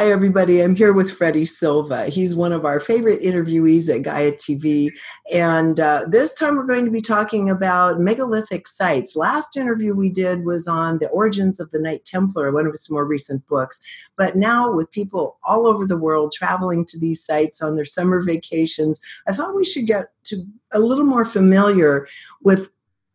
[0.00, 0.62] Hi, everybody.
[0.62, 2.06] I'm here with Freddy Silva.
[2.06, 4.88] He's one of our favorite interviewees at Gaia TV.
[5.30, 9.14] And uh, this time we're going to be talking about megalithic sites.
[9.14, 12.90] Last interview we did was on the origins of the Knight Templar, one of its
[12.90, 13.78] more recent books.
[14.16, 18.22] But now, with people all over the world traveling to these sites on their summer
[18.22, 20.42] vacations, I thought we should get to
[20.72, 22.08] a little more familiar
[22.42, 22.70] with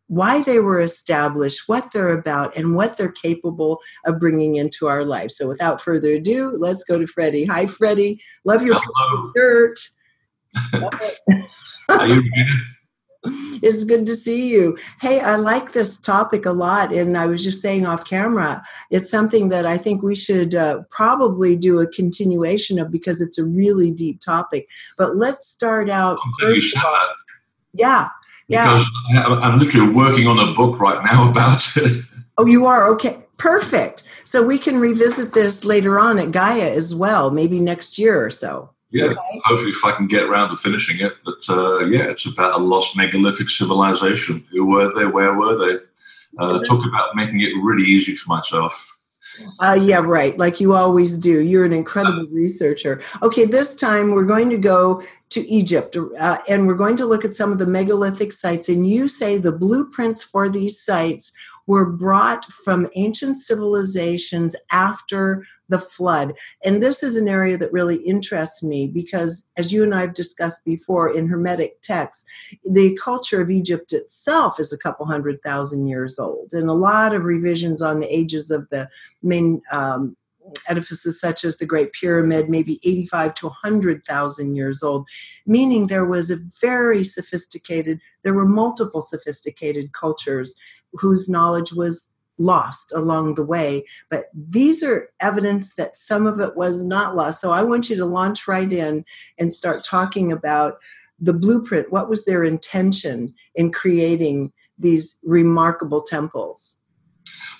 [0.08, 5.04] why they were established, what they're about, and what they're capable of bringing into our
[5.04, 5.32] life.
[5.32, 7.46] So, without further ado, let's go to Freddy.
[7.46, 8.22] Hi, Freddy.
[8.44, 8.80] Love your
[9.36, 9.80] shirt.
[11.90, 12.52] Are you ready?
[13.64, 14.78] It's good to see you.
[15.02, 19.10] Hey, I like this topic a lot, and I was just saying off camera, it's
[19.10, 23.44] something that I think we should uh, probably do a continuation of because it's a
[23.44, 24.68] really deep topic.
[24.98, 26.74] But let's start out you first.
[26.74, 27.16] said that
[27.74, 28.10] Yeah, yeah.
[28.48, 32.06] Because I- I'm literally working on a book right now about it.
[32.38, 32.88] Oh, you are?
[32.94, 34.04] Okay, perfect.
[34.24, 38.30] So we can revisit this later on at Gaia as well, maybe next year or
[38.30, 38.72] so.
[38.92, 39.42] Yeah, Okay.
[39.46, 41.14] hopefully if I can get around to finishing it.
[41.26, 44.44] But uh, yeah, it's about a lost megalithic civilization.
[44.52, 45.06] Who were they?
[45.06, 45.78] Where were they?
[46.40, 48.74] Uh, talk about making it really easy for myself.
[49.62, 50.38] Uh, yeah, right.
[50.38, 51.42] Like you always do.
[51.42, 53.02] You're an incredible researcher.
[53.22, 57.26] Okay, this time we're going to go to Egypt uh, and we're going to look
[57.26, 58.70] at some of the megalithic sites.
[58.70, 61.34] And you say the blueprints for these sites
[61.68, 66.34] were brought from ancient civilizations after the flood.
[66.64, 70.14] And this is an area that really interests me because, as you and I have
[70.14, 72.26] discussed before in Hermetic texts,
[72.64, 76.54] the culture of Egypt itself is a couple hundred thousand years old.
[76.54, 78.90] And a lot of revisions on the ages of the
[79.24, 80.16] main um,
[80.68, 85.08] edifices such as the Great Pyramid, maybe 85 to 100,000 years old,
[85.46, 90.56] meaning there was a very sophisticated, there were multiple sophisticated cultures
[91.00, 93.86] whose knowledge was lost along the way.
[94.10, 97.40] But these are evidence that some of it was not lost.
[97.40, 99.06] So I want you to launch right in
[99.38, 100.78] and start talking about
[101.20, 101.92] the blueprint.
[101.92, 106.82] What was their intention in creating these remarkable temples?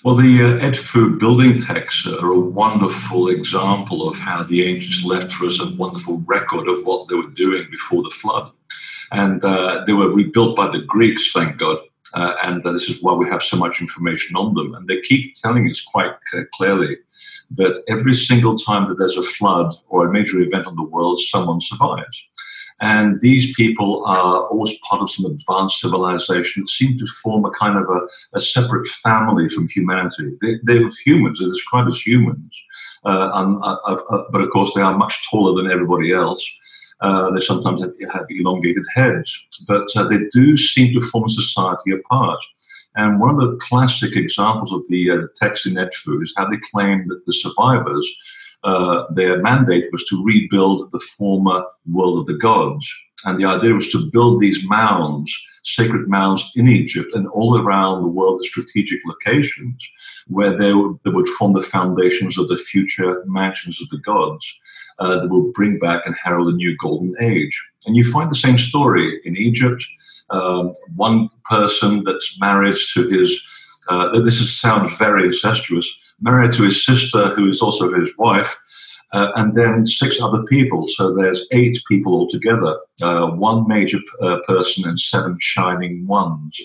[0.04, 5.32] Well, the uh, Edfu building texts are a wonderful example of how the ancients left
[5.32, 8.52] for us a wonderful record of what they were doing before the flood.
[9.10, 11.78] And uh, they were rebuilt by the Greeks, thank God.
[12.16, 14.74] Uh, and this is why we have so much information on them.
[14.74, 16.12] And they keep telling us quite
[16.54, 16.96] clearly
[17.50, 21.20] that every single time that there's a flood or a major event on the world,
[21.20, 22.26] someone survives.
[22.80, 27.50] And these people are always part of some advanced civilization that seem to form a
[27.50, 28.00] kind of a,
[28.34, 30.36] a separate family from humanity.
[30.42, 32.64] They, they're humans, they're described as humans,
[33.04, 36.44] uh, and, uh, uh, but of course they are much taller than everybody else.
[37.00, 41.92] Uh, they sometimes have, elongated heads, but uh, they do seem to form a society
[41.92, 42.42] apart.
[42.96, 46.56] And one of the classic examples of the uh, text in Edfu is how they
[46.72, 48.08] claim that the survivors
[48.64, 52.92] uh, their mandate was to rebuild the former world of the gods.
[53.24, 55.34] And the idea was to build these mounds,
[55.64, 59.90] sacred mounds in Egypt and all around the world at strategic locations
[60.28, 64.58] where they would, they would form the foundations of the future mansions of the gods
[64.98, 67.60] uh, that would bring back and herald a new golden age.
[67.86, 69.82] And you find the same story in Egypt.
[70.30, 73.40] Um, one person that's married to his
[73.88, 75.88] uh, this is, sounds very incestuous,
[76.20, 78.58] married to his sister, who is also his wife,
[79.12, 80.88] uh, and then six other people.
[80.88, 86.60] So there's eight people altogether, uh, one major uh, person and seven shining ones.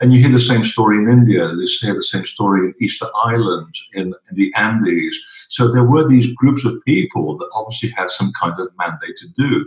[0.00, 3.06] And you hear the same story in India, you hear the same story in Easter
[3.24, 5.18] Island, in, in the Andes.
[5.48, 9.28] So there were these groups of people that obviously had some kind of mandate to
[9.28, 9.66] do.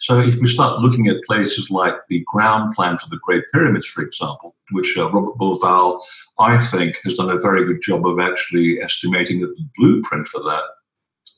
[0.00, 3.86] So if we start looking at places like the ground plan for the Great Pyramids,
[3.86, 6.00] for example, which uh, Robert Bauval,
[6.38, 10.64] I think, has done a very good job of actually estimating the blueprint for that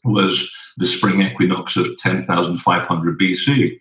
[0.05, 3.81] was the spring equinox of 10,500 BC,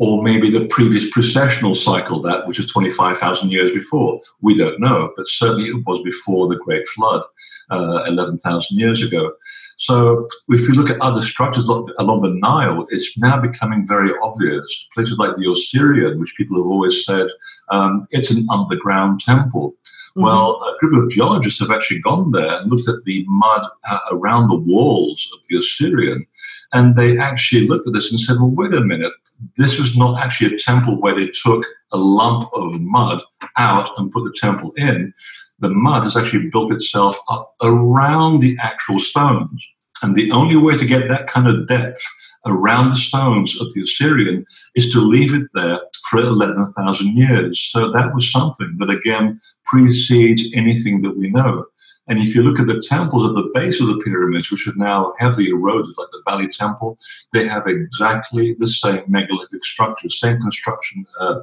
[0.00, 4.18] or maybe the previous precessional cycle, that which is 25,000 years before.
[4.40, 7.22] We don't know, but certainly it was before the Great Flood,
[7.70, 9.32] uh, 11,000 years ago.
[9.76, 14.88] So if you look at other structures along the Nile, it's now becoming very obvious.
[14.94, 17.26] Places like the Osirian, which people have always said
[17.68, 19.74] um, it's an underground temple.
[20.10, 20.22] Mm-hmm.
[20.22, 23.98] Well, a group of geologists have actually gone there and looked at the mud uh,
[24.12, 26.26] around the walls of the Osirian.
[26.72, 29.12] And they actually looked at this and said, well, wait a minute,
[29.56, 33.22] this was not actually a temple where they took a lump of mud
[33.56, 35.12] out and put the temple in.
[35.58, 39.66] The mud has actually built itself up around the actual stones.
[40.02, 42.02] And the only way to get that kind of depth
[42.46, 47.60] around the stones of the Osirian is to leave it there for 11,000 years.
[47.60, 51.66] So that was something that, again, precedes anything that we know.
[52.10, 54.74] And if you look at the temples at the base of the pyramids, which are
[54.74, 56.98] now heavily eroded, like the Valley Temple,
[57.32, 61.42] they have exactly the same megalithic structure, same construction uh,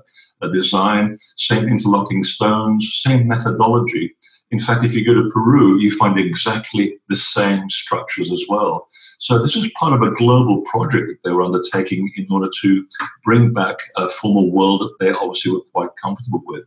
[0.51, 4.13] design, same interlocking stones, same methodology.
[4.51, 8.89] In fact, if you go to Peru, you find exactly the same structures as well.
[9.19, 12.85] So this is part of a global project that they were undertaking in order to
[13.23, 16.65] bring back a former world that they obviously were quite comfortable with.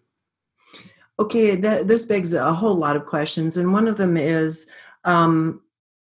[1.21, 4.67] Okay, that, this begs a whole lot of questions, and one of them is
[5.05, 5.61] um,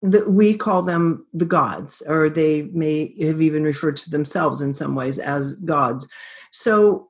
[0.01, 4.73] that we call them the gods, or they may have even referred to themselves in
[4.73, 6.07] some ways as gods.
[6.51, 7.09] So,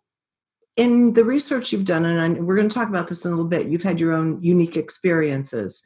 [0.78, 3.36] in the research you've done, and I, we're going to talk about this in a
[3.36, 5.84] little bit, you've had your own unique experiences.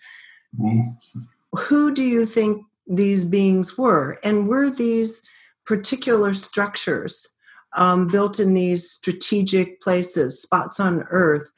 [0.57, 1.19] Mm-hmm.
[1.57, 4.19] Who do you think these beings were?
[4.23, 5.21] And were these
[5.65, 7.27] particular structures
[7.73, 11.51] um, built in these strategic places, spots on Earth,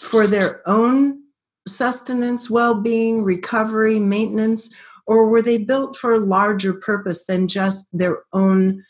[0.00, 1.22] for their own
[1.68, 4.74] sustenance, well being, recovery, maintenance,
[5.06, 8.82] or were they built for a larger purpose than just their own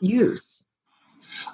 [0.00, 0.66] use?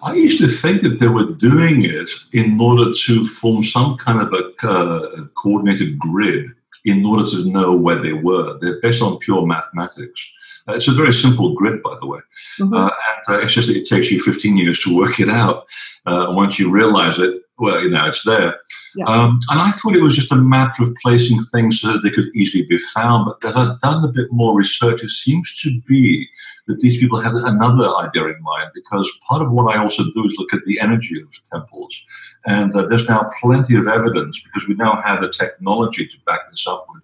[0.03, 4.21] I used to think that they were doing it in order to form some kind
[4.21, 6.51] of a uh, coordinated grid
[6.85, 8.59] in order to know where they were.
[8.61, 10.33] They're based on pure mathematics.
[10.69, 12.21] Uh, it's a very simple grid, by the way.
[12.61, 12.75] Mm-hmm.
[12.75, 15.67] Uh, and uh, it's just it takes you 15 years to work it out.
[16.07, 18.59] Uh, once you realize it, well, you know, it's there.
[18.97, 19.05] Yeah.
[19.07, 22.11] Um, and I thought it was just a matter of placing things so that they
[22.11, 23.27] could easily be found.
[23.27, 26.29] But as I've done a bit more research, it seems to be
[26.67, 30.25] that these people had another idea in mind because part of what I also do
[30.27, 32.05] is look at the energy of temples.
[32.47, 36.51] And uh, there's now plenty of evidence because we now have the technology to back
[36.51, 37.03] this up with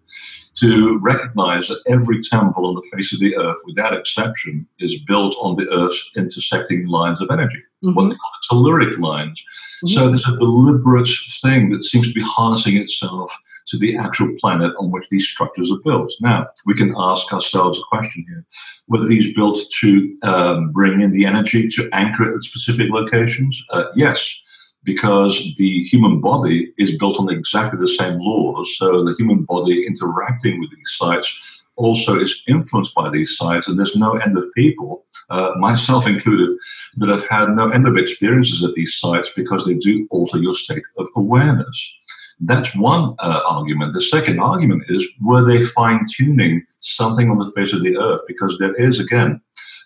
[0.56, 5.37] to recognize that every temple on the face of the earth, without exception, is built
[5.41, 7.94] on the earth's intersecting lines of energy, mm-hmm.
[7.94, 9.42] what they call the telluric lines.
[9.84, 9.94] Mm-hmm.
[9.94, 11.10] So there's a deliberate
[11.42, 13.32] thing that seems to be harnessing itself
[13.69, 16.12] to the actual planet on which these structures are built.
[16.20, 18.44] Now, we can ask ourselves a question here
[18.88, 23.62] were these built to um, bring in the energy to anchor it at specific locations?
[23.70, 24.40] Uh, yes
[24.84, 28.75] because the human body is built on exactly the same laws.
[28.78, 33.78] So the human body interacting with these sites also is influenced by these sites, and
[33.78, 36.50] there's no end of people, uh, myself included,
[36.96, 40.54] that have had no end of experiences at these sites because they do alter your
[40.54, 41.96] state of awareness.
[42.40, 43.94] That's one uh, argument.
[43.94, 48.20] The second argument is were they fine tuning something on the face of the earth?
[48.28, 49.40] Because there is, again,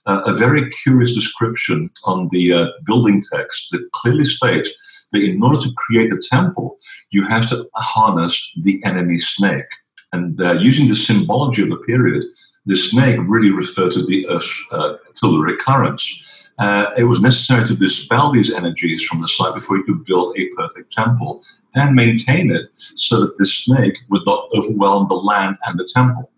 [0.06, 4.70] uh, a very curious description on the uh, building text that clearly states
[5.12, 6.78] that in order to create a temple,
[7.10, 9.66] you have to harness the enemy snake.
[10.12, 12.25] And uh, using the symbology of the period,
[12.67, 16.50] the snake really referred to the Earth's uh, telluric currents.
[16.59, 20.38] Uh, it was necessary to dispel these energies from the site before you could build
[20.38, 21.43] a perfect temple
[21.75, 26.31] and maintain it so that the snake would not overwhelm the land and the temple.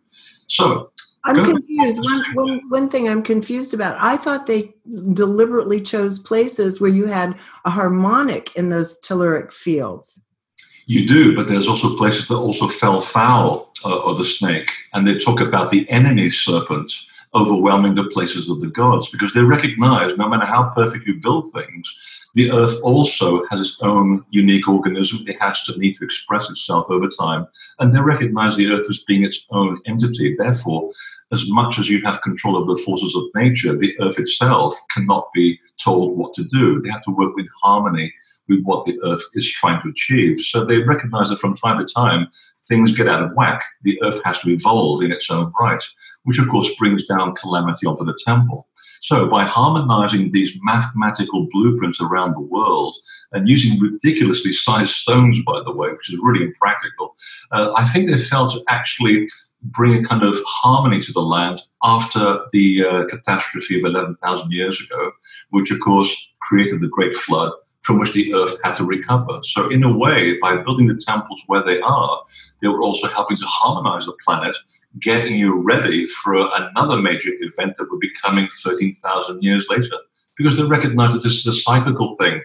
[0.49, 0.93] So
[1.25, 2.05] I'm confused.
[2.05, 3.97] One, one, one thing I'm confused about.
[3.99, 4.75] I thought they
[5.12, 7.35] deliberately chose places where you had
[7.65, 10.23] a harmonic in those telluric fields.
[10.86, 15.06] You do, but there's also places that also fell foul uh, of the snake, and
[15.06, 16.92] they talk about the enemy serpent
[17.35, 21.50] overwhelming the places of the gods because they recognize no matter how perfect you build
[21.50, 25.25] things, the earth also has its own unique organism.
[25.26, 27.47] It has to need to express itself over time.
[27.78, 30.35] And they recognize the earth as being its own entity.
[30.37, 30.90] Therefore,
[31.32, 35.28] as much as you have control of the forces of nature, the earth itself cannot
[35.32, 36.80] be told what to do.
[36.80, 38.12] They have to work with harmony
[38.48, 40.40] with what the earth is trying to achieve.
[40.40, 42.28] So they recognize that from time to time,
[42.68, 43.62] things get out of whack.
[43.82, 45.82] The earth has to evolve in its own right,
[46.24, 48.66] which of course brings down calamity onto the temple.
[49.00, 52.96] So, by harmonizing these mathematical blueprints around the world
[53.32, 57.14] and using ridiculously sized stones, by the way, which is really impractical,
[57.52, 59.26] uh, I think they felt to actually
[59.60, 64.80] bring a kind of harmony to the land after the uh, catastrophe of 11,000 years
[64.80, 65.12] ago,
[65.50, 67.52] which of course created the Great Flood
[67.85, 69.41] from which the earth had to recover.
[69.43, 72.23] So, in a way, by building the temples where they are,
[72.61, 74.57] they were also helping to harmonize the planet
[75.00, 79.97] getting you ready for another major event that would be coming 13,000 years later.
[80.37, 82.43] Because they recognized that this is a cyclical thing.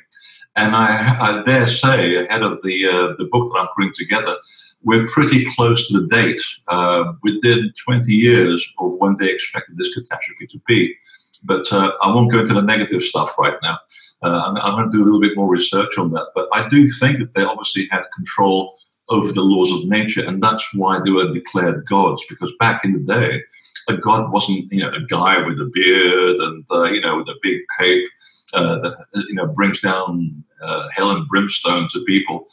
[0.55, 4.35] And I, I dare say, ahead of the, uh, the book that I'm putting together,
[4.83, 9.93] we're pretty close to the date, uh, within 20 years of when they expected this
[9.93, 10.95] catastrophe to be.
[11.43, 13.79] But uh, I won't go into the negative stuff right now.
[14.21, 16.27] Uh, I'm, I'm going to do a little bit more research on that.
[16.35, 18.75] But I do think that they obviously had control
[19.09, 22.23] over the laws of nature, and that's why they were declared gods.
[22.29, 23.41] Because back in the day,
[23.87, 27.27] a god wasn't you know a guy with a beard and uh, you know with
[27.27, 28.07] a big cape
[28.53, 28.95] uh, that
[29.27, 32.47] you know brings down uh, hell and brimstone to people.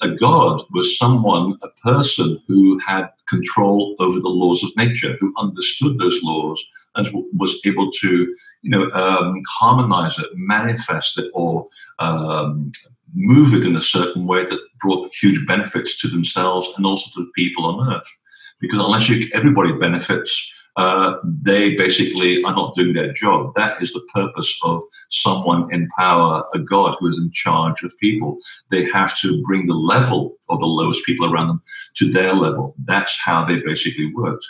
[0.00, 5.34] A god was someone, a person who had control over the laws of nature, who
[5.38, 6.64] understood those laws
[6.94, 12.72] and was able to, you know, um, harmonize it, manifest it, or um,
[13.14, 17.24] move it in a certain way that brought huge benefits to themselves and also to
[17.24, 18.18] the people on earth.
[18.60, 23.52] Because unless you, everybody benefits, uh, they basically are not doing their job.
[23.56, 24.80] That is the purpose of
[25.10, 28.38] someone in power, a God who is in charge of people.
[28.70, 31.62] They have to bring the level of the lowest people around them
[31.96, 32.76] to their level.
[32.84, 34.46] That's how they basically worked.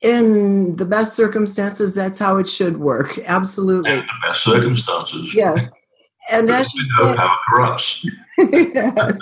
[0.00, 3.18] In the best circumstances, that's how it should work.
[3.26, 3.90] Absolutely.
[3.90, 5.34] In the best circumstances.
[5.34, 5.74] Yes.
[6.30, 8.06] And as you know, power corrupts.
[8.38, 9.18] yes.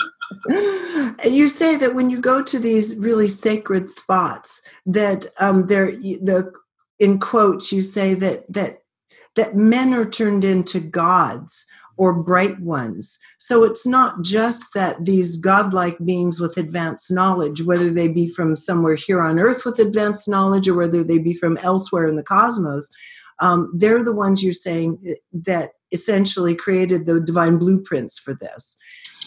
[1.28, 6.52] you say that when you go to these really sacred spots, that um, there, the
[6.98, 8.82] in quotes, you say that that
[9.34, 11.66] that men are turned into gods
[11.96, 13.18] or bright ones.
[13.38, 18.56] So it's not just that these godlike beings with advanced knowledge, whether they be from
[18.56, 22.22] somewhere here on earth with advanced knowledge or whether they be from elsewhere in the
[22.22, 22.90] cosmos,
[23.40, 28.76] um, they're the ones you're saying eh, that essentially created the divine blueprints for this.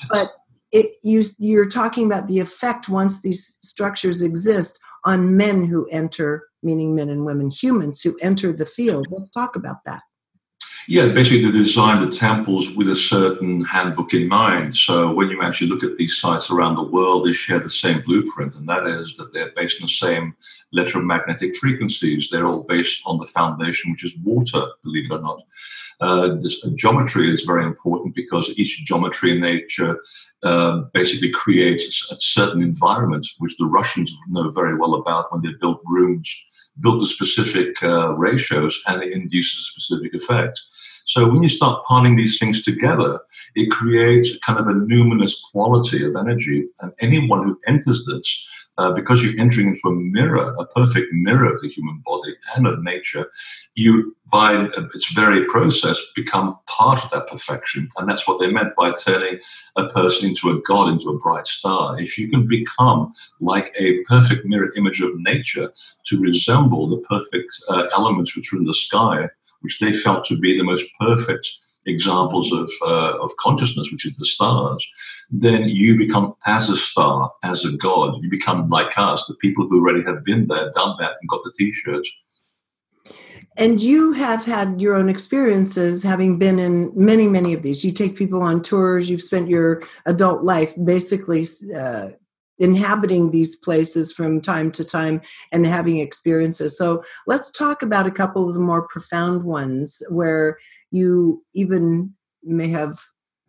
[0.09, 0.31] But
[0.71, 6.47] it, you, you're talking about the effect once these structures exist on men who enter,
[6.63, 9.07] meaning men and women, humans who enter the field.
[9.09, 10.01] Let's talk about that.
[10.87, 14.75] Yeah, basically they designed the temples with a certain handbook in mind.
[14.75, 18.03] So when you actually look at these sites around the world, they share the same
[18.05, 20.35] blueprint, and that is that they're based on the same
[20.73, 22.29] electromagnetic frequencies.
[22.29, 25.39] They're all based on the foundation, which is water, believe it or not.
[26.01, 29.99] Uh, this geometry is very important because each geometry in nature
[30.43, 35.53] uh, basically creates a certain environment, which the Russians know very well about when they
[35.59, 36.29] build rooms
[36.81, 40.61] built the specific uh, ratios and it induces a specific effect.
[41.05, 43.19] So when you start piling these things together,
[43.55, 46.67] it creates a kind of a numinous quality of energy.
[46.81, 51.53] And anyone who enters this uh, because you're entering into a mirror, a perfect mirror
[51.53, 53.31] of the human body and of nature,
[53.75, 57.87] you, by its very process, become part of that perfection.
[57.97, 59.39] And that's what they meant by turning
[59.75, 61.99] a person into a god, into a bright star.
[61.99, 65.71] If you can become like a perfect mirror image of nature
[66.07, 69.29] to resemble the perfect uh, elements which are in the sky,
[69.61, 71.47] which they felt to be the most perfect
[71.85, 74.87] examples of, uh, of consciousness, which is the stars,
[75.29, 78.15] then you become as a star, as a god.
[78.21, 81.43] You become like us, the people who already have been there, done that, and got
[81.43, 82.11] the t shirts.
[83.57, 87.85] And you have had your own experiences having been in many, many of these.
[87.85, 92.09] You take people on tours, you've spent your adult life basically uh,
[92.59, 95.21] inhabiting these places from time to time
[95.53, 96.77] and having experiences.
[96.77, 100.57] So let's talk about a couple of the more profound ones where
[100.91, 102.13] you even
[102.43, 102.99] may have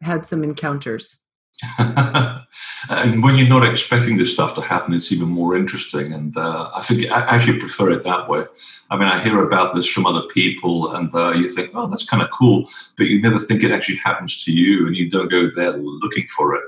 [0.01, 1.21] had some encounters.
[1.79, 6.13] and when you're not expecting this stuff to happen, it's even more interesting.
[6.13, 8.45] And uh, I think I actually prefer it that way.
[8.91, 12.05] I mean, I hear about this from other people, and uh, you think, oh, that's
[12.05, 15.31] kind of cool, but you never think it actually happens to you, and you don't
[15.31, 16.65] go there looking for it.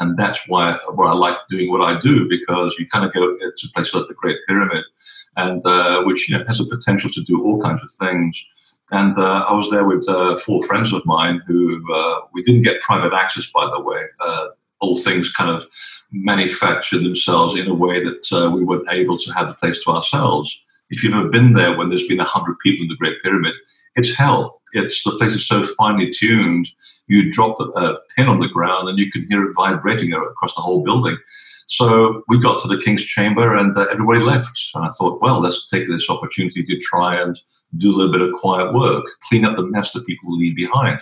[0.00, 3.36] And that's why, why I like doing what I do, because you kind of go
[3.36, 4.84] to places like the Great Pyramid,
[5.36, 8.44] and uh, which you know has a potential to do all kinds of things.
[8.90, 12.62] And uh, I was there with uh, four friends of mine who uh, we didn't
[12.62, 14.02] get private access, by the way.
[14.20, 14.48] Uh,
[14.80, 15.64] all things kind of
[16.10, 19.90] manufactured themselves in a way that uh, we weren't able to have the place to
[19.90, 20.62] ourselves.
[20.90, 23.54] If you've ever been there when there's been 100 people in the Great Pyramid,
[23.94, 24.60] it's hell.
[24.74, 26.68] It's the place is so finely tuned.
[27.12, 30.62] You drop a pin on the ground and you can hear it vibrating across the
[30.62, 31.18] whole building.
[31.66, 34.58] So we got to the King's Chamber and uh, everybody left.
[34.74, 37.38] And I thought, well, let's take this opportunity to try and
[37.76, 41.00] do a little bit of quiet work, clean up the mess that people leave behind.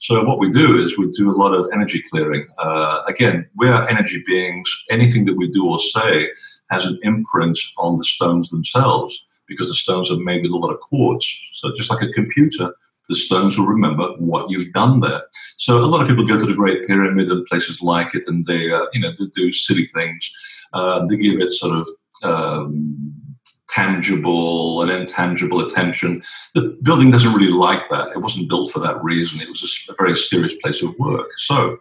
[0.00, 2.46] So what we do is we do a lot of energy clearing.
[2.58, 4.68] Uh, again, we are energy beings.
[4.90, 6.30] Anything that we do or say
[6.70, 10.72] has an imprint on the stones themselves because the stones are made with a lot
[10.72, 11.26] of quartz.
[11.54, 12.72] So just like a computer,
[13.10, 15.22] the stones will remember what you've done there.
[15.58, 18.46] So a lot of people go to the Great Pyramid and places like it, and
[18.46, 20.32] they, uh, you know, they do silly things.
[20.72, 21.88] Uh, they give it sort of
[22.22, 23.12] um,
[23.68, 26.22] tangible and intangible attention.
[26.54, 28.12] The building doesn't really like that.
[28.14, 29.40] It wasn't built for that reason.
[29.40, 31.26] It was a, very serious place of work.
[31.36, 31.78] So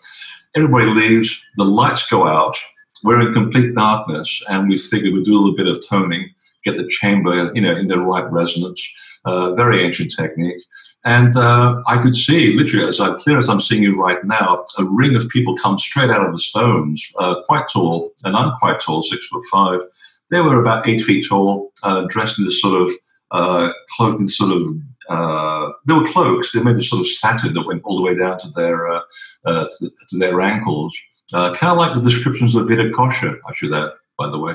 [0.56, 1.46] everybody leaves.
[1.58, 2.58] The lights go out.
[3.04, 6.32] We're in complete darkness, and we figure we do a little bit of toning,
[6.66, 8.82] get the chamber, you know, in the right resonance.
[9.26, 10.62] Uh, very ancient technique.
[11.06, 14.66] And uh, I could see, literally, as I'm clear as I'm seeing you right now,
[14.78, 18.58] a ring of people come straight out of the stones, uh, quite tall, and I'm
[18.60, 19.82] quite tall, six foot five.
[20.30, 22.92] They were about eight feet tall, uh, dressed in this sort of
[23.32, 24.76] uh, cloak, this sort of
[25.08, 26.52] uh, they were cloaks.
[26.52, 29.02] They made this sort of satin that went all the way down to their uh,
[29.46, 30.96] to, to, their ankles,
[31.32, 34.54] kind of like the descriptions of Viracocha, actually, that, by the way.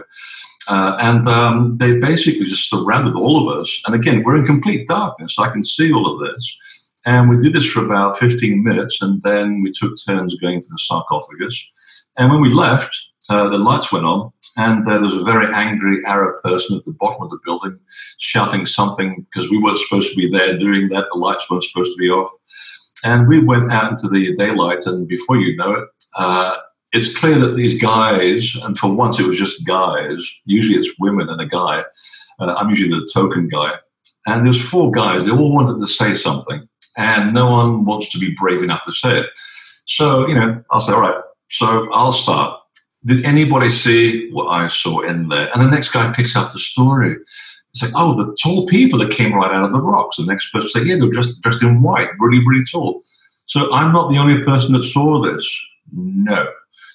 [0.69, 3.83] Uh, and um, they basically just surrounded all of us.
[3.87, 5.39] And again, we're in complete darkness.
[5.39, 6.59] I can see all of this.
[7.07, 10.69] And we did this for about 15 minutes, and then we took turns going to
[10.69, 11.71] the sarcophagus.
[12.17, 12.97] And when we left,
[13.29, 16.85] uh, the lights went on, and uh, there was a very angry Arab person at
[16.85, 17.79] the bottom of the building
[18.19, 21.09] shouting something because we weren't supposed to be there doing that.
[21.13, 22.31] The lights weren't supposed to be off.
[23.05, 26.57] And we went out into the daylight, and before you know it, uh,
[26.95, 31.29] it's clear that these guys, and for once it was just guys, usually it's women
[31.29, 31.85] and a guy.
[32.39, 33.75] I'm usually the token guy.
[34.27, 38.19] And there's four guys, they all wanted to say something, and no one wants to
[38.19, 39.27] be brave enough to say it.
[39.87, 41.21] So, you know, I'll say, all right,
[41.51, 42.59] so I'll start.
[43.05, 45.51] Did anybody see what I saw in there?
[45.53, 47.17] And the next guy picks up the story.
[47.73, 50.17] It's like, oh, the tall people that came right out of the rocks.
[50.17, 53.03] The next person say, yeah, they're dressed, dressed in white, really, really tall.
[53.47, 55.47] So I'm not the only person that saw this.
[55.93, 56.47] No.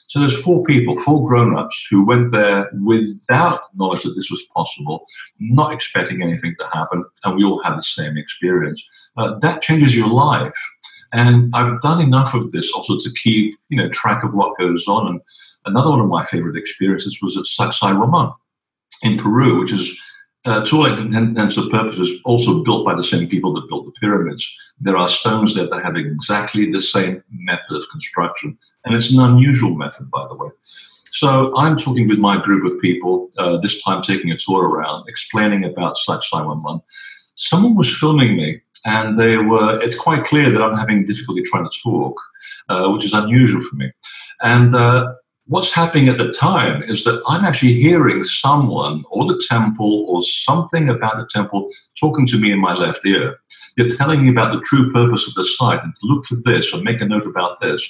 [0.10, 5.06] So there's four people, four grown-ups who went there without knowledge that this was possible,
[5.40, 8.84] not expecting anything to happen, and we all had the same experience.
[9.18, 10.58] Uh, that changes your life.
[11.14, 14.88] And I've done enough of this also to keep, you know, track of what goes
[14.88, 15.08] on.
[15.08, 15.22] And
[15.66, 18.34] another one of my favorite experiences was at Sacsayhuaman
[19.04, 20.00] in Peru, which is
[20.46, 24.00] uh, to all intents and purposes, also built by the same people that built the
[24.00, 24.56] pyramids.
[24.80, 29.20] There are stones there that have exactly the same method of construction, and it's an
[29.20, 30.50] unusual method, by the way.
[31.12, 35.10] So I'm talking with my group of people, uh, this time taking a tour around,
[35.10, 36.82] explaining about Sacsayhuaman.
[37.36, 39.80] Someone was filming me, and they were.
[39.82, 42.16] It's quite clear that I'm having difficulty trying to talk,
[42.70, 43.92] uh, which is unusual for me.
[44.42, 45.14] And uh,
[45.50, 50.22] what's happening at the time is that I'm actually hearing someone or the temple or
[50.22, 53.40] something about the temple talking to me in my left ear.
[53.76, 56.82] They're telling me about the true purpose of the site and look for this or
[56.82, 57.84] make a note about this.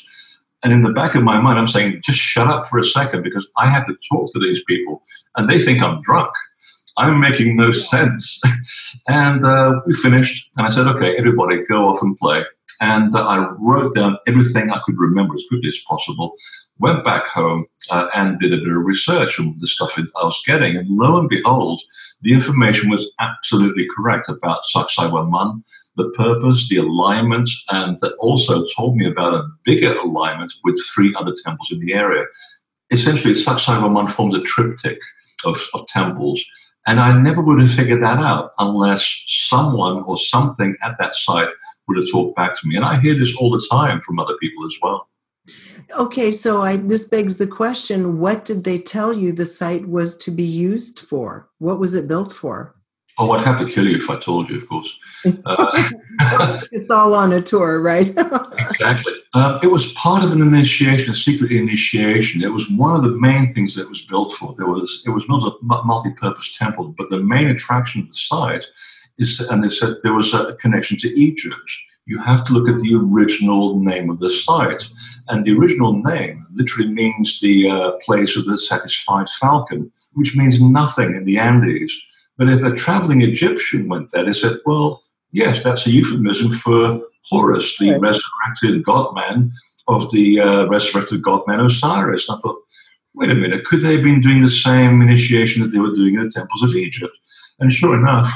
[0.63, 3.23] And in the back of my mind, I'm saying, just shut up for a second
[3.23, 5.03] because I have to talk to these people
[5.35, 6.31] and they think I'm drunk.
[6.97, 8.41] I'm making no sense.
[9.09, 12.45] and uh, we finished, and I said, okay, everybody go off and play.
[12.81, 16.35] And uh, I wrote down everything I could remember as quickly as possible
[16.79, 20.41] went back home uh, and did a bit of research on the stuff I was
[20.45, 20.77] getting.
[20.77, 21.81] And lo and behold,
[22.21, 25.61] the information was absolutely correct about Sacsayhuaman,
[25.97, 31.13] the purpose, the alignment, and that also told me about a bigger alignment with three
[31.15, 32.25] other temples in the area.
[32.91, 34.99] Essentially, Sacsayhuaman formed a triptych
[35.45, 36.43] of, of temples.
[36.87, 41.49] And I never would have figured that out unless someone or something at that site
[41.89, 42.77] would have talked back to me.
[42.77, 45.09] And I hear this all the time from other people as well.
[45.97, 50.15] Okay, so I, this begs the question what did they tell you the site was
[50.17, 51.49] to be used for?
[51.57, 52.75] What was it built for?
[53.21, 54.97] Oh, I'd have to kill you if I told you, of course.
[55.45, 55.89] Uh,
[56.71, 58.07] it's all on a tour, right?
[58.57, 59.13] exactly.
[59.33, 62.41] Uh, it was part of an initiation, a secret initiation.
[62.41, 64.55] It was one of the main things that was built for.
[64.55, 68.65] There was it was not a multi-purpose temple, but the main attraction of the site
[69.19, 71.71] is, and they said there was a connection to Egypt
[72.09, 74.89] you have to look at the original name of the site.
[75.27, 80.59] And the original name literally means the uh, place of the satisfied falcon, which means
[80.59, 81.95] nothing in the Andes.
[82.35, 87.01] But if a traveling Egyptian went there, they said, well, yes, that's a euphemism for
[87.29, 87.99] Horus, the yes.
[88.01, 89.51] resurrected godman
[89.87, 92.27] of the uh, resurrected godman Osiris.
[92.27, 92.57] And I thought,
[93.13, 96.15] wait a minute, could they have been doing the same initiation that they were doing
[96.15, 97.15] in the temples of Egypt?
[97.59, 98.31] And sure enough,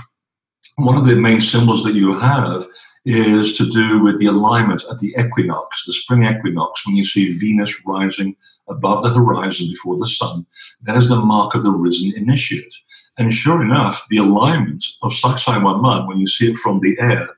[0.75, 2.65] one of the main symbols that you have
[3.05, 7.38] is to do with the alignment at the equinox, the spring equinox, when you see
[7.38, 8.36] Venus rising
[8.69, 10.45] above the horizon before the sun.
[10.81, 12.73] That is the mark of the risen initiate.
[13.17, 17.29] And sure enough, the alignment of Sacsayhuaman, when you see it from the air,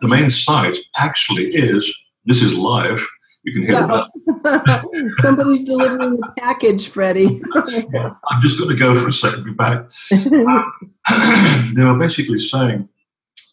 [0.00, 1.92] the main site actually is
[2.24, 3.04] this is live.
[3.48, 4.04] You can hear yeah.
[4.26, 5.14] it.
[5.22, 7.40] Somebody's delivering a package, Freddy.
[7.94, 9.86] yeah, I'm just going to go for a second, be back.
[10.10, 12.88] they were basically saying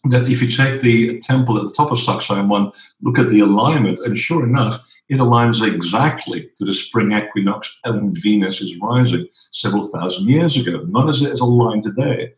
[0.09, 3.99] that if you take the temple at the top of Sacsayhuaman, look at the alignment,
[4.01, 9.87] and sure enough, it aligns exactly to the spring equinox when Venus is rising several
[9.87, 12.33] thousand years ago, not as it is aligned today.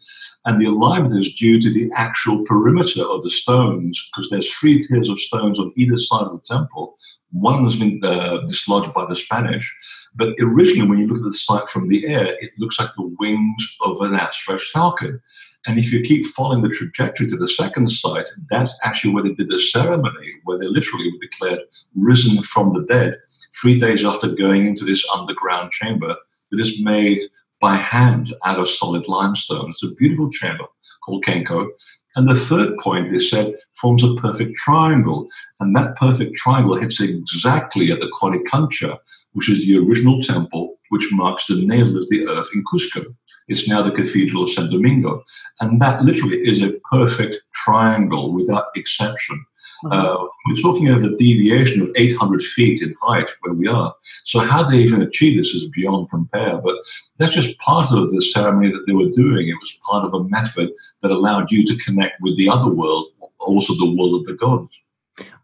[0.46, 4.80] And the alignment is due to the actual perimeter of the stones, because there's three
[4.80, 6.98] tiers of stones on either side of the temple.
[7.32, 9.76] One has been uh, dislodged by the Spanish,
[10.16, 13.16] but originally, when you look at the site from the air, it looks like the
[13.20, 15.22] wings of an outstretched falcon.
[15.66, 19.34] And if you keep following the trajectory to the second site, that's actually where they
[19.34, 21.60] did the ceremony, where they literally were declared
[21.96, 23.18] risen from the dead,
[23.62, 26.16] three days after going into this underground chamber
[26.52, 27.20] that is made
[27.60, 29.72] by hand out of solid limestone.
[29.72, 30.66] It's a beautiful chamber
[31.04, 31.68] called Kenko.
[32.18, 35.28] And the third point, they said, forms a perfect triangle.
[35.60, 38.98] And that perfect triangle hits exactly at the Coricancha,
[39.34, 43.06] which is the original temple which marks the navel of the earth in Cusco.
[43.48, 45.24] It's now the Cathedral of San Domingo.
[45.62, 49.46] And that literally is a perfect triangle without exception.
[49.84, 49.92] Mm-hmm.
[49.92, 53.94] Uh, we're talking of a deviation of 800 feet in height where we are.
[54.26, 56.58] So how they even achieve this is beyond compare.
[56.58, 56.78] But
[57.18, 59.50] that's just part of the ceremony that they were doing.
[59.50, 63.06] It was part of a method that allowed you to connect with the other world,
[63.40, 64.80] also the world of the gods.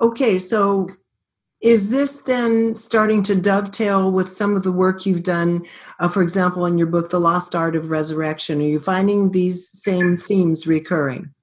[0.01, 0.87] Okay, so
[1.61, 5.65] is this then starting to dovetail with some of the work you've done,
[5.99, 8.59] uh, for example, in your book, The Lost Art of Resurrection?
[8.59, 11.33] Are you finding these same themes recurring?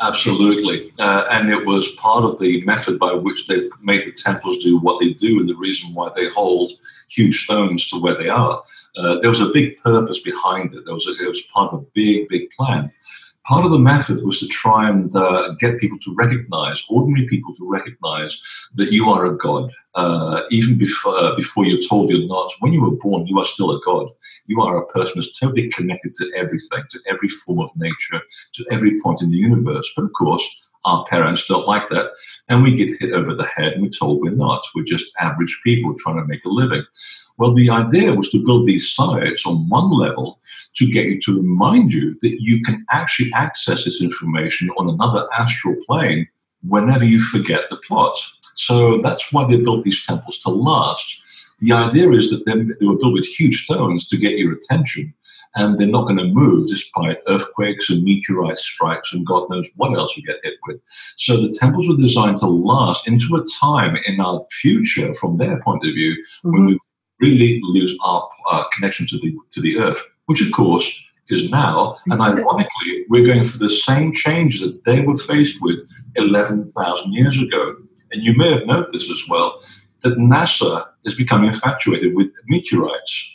[0.00, 0.92] Absolutely.
[0.98, 4.78] Uh, and it was part of the method by which they made the temples do
[4.78, 6.72] what they do and the reason why they hold
[7.08, 8.62] huge stones to where they are.
[8.96, 10.84] Uh, there was a big purpose behind it.
[10.84, 12.90] There was a, it was part of a big, big plan
[13.44, 17.54] part of the method was to try and uh, get people to recognize, ordinary people
[17.56, 18.40] to recognize
[18.74, 19.70] that you are a god.
[19.94, 23.44] Uh, even before, uh, before you're told you're not, when you were born, you are
[23.44, 24.08] still a god.
[24.46, 28.22] You are a person who's totally connected to everything, to every form of nature,
[28.54, 29.90] to every point in the universe.
[29.94, 30.44] But of course,
[30.84, 32.12] our parents don't like that,
[32.48, 34.66] and we get hit over the head and we're told we're not.
[34.74, 36.84] We're just average people trying to make a living.
[37.38, 40.40] Well, the idea was to build these sites on one level
[40.74, 45.26] to get you to remind you that you can actually access this information on another
[45.38, 46.28] astral plane
[46.62, 48.16] whenever you forget the plot.
[48.54, 51.20] So that's why they built these temples to last.
[51.60, 55.14] The idea is that they were built with huge stones to get your attention,
[55.54, 59.96] and they're not going to move despite earthquakes and meteorite strikes and God knows what
[59.96, 60.80] else you get hit with.
[61.16, 65.60] So the temples were designed to last into a time in our future, from their
[65.62, 66.52] point of view, mm-hmm.
[66.52, 66.78] when we
[67.20, 71.96] really lose our uh, connection to the to the earth, which of course is now.
[72.06, 75.80] And ironically, we're going through the same changes that they were faced with
[76.16, 77.76] 11,000 years ago.
[78.12, 79.62] And you may have noticed as well
[80.02, 83.34] that NASA is becoming infatuated with meteorites,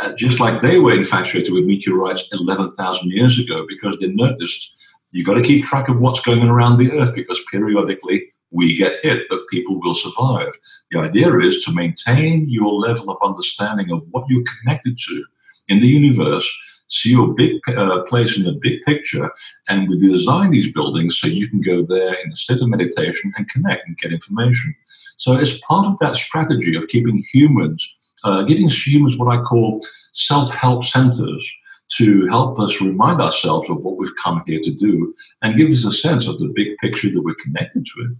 [0.00, 4.74] uh, just like they were infatuated with meteorites 11,000 years ago, because they noticed
[5.12, 8.76] you've got to keep track of what's going on around the Earth because periodically we
[8.76, 10.52] get hit, but people will survive.
[10.90, 15.24] The idea is to maintain your level of understanding of what you're connected to
[15.68, 16.50] in the universe,
[16.88, 19.30] see your big uh, place in the big picture,
[19.68, 23.32] and we design these buildings so you can go there in a state of meditation
[23.36, 24.74] and connect and get information.
[25.18, 29.80] So it's part of that strategy of keeping humans, uh, giving humans what I call
[30.12, 31.54] self-help centers
[31.96, 35.84] to help us remind ourselves of what we've come here to do and give us
[35.84, 38.16] a sense of the big picture that we're connected to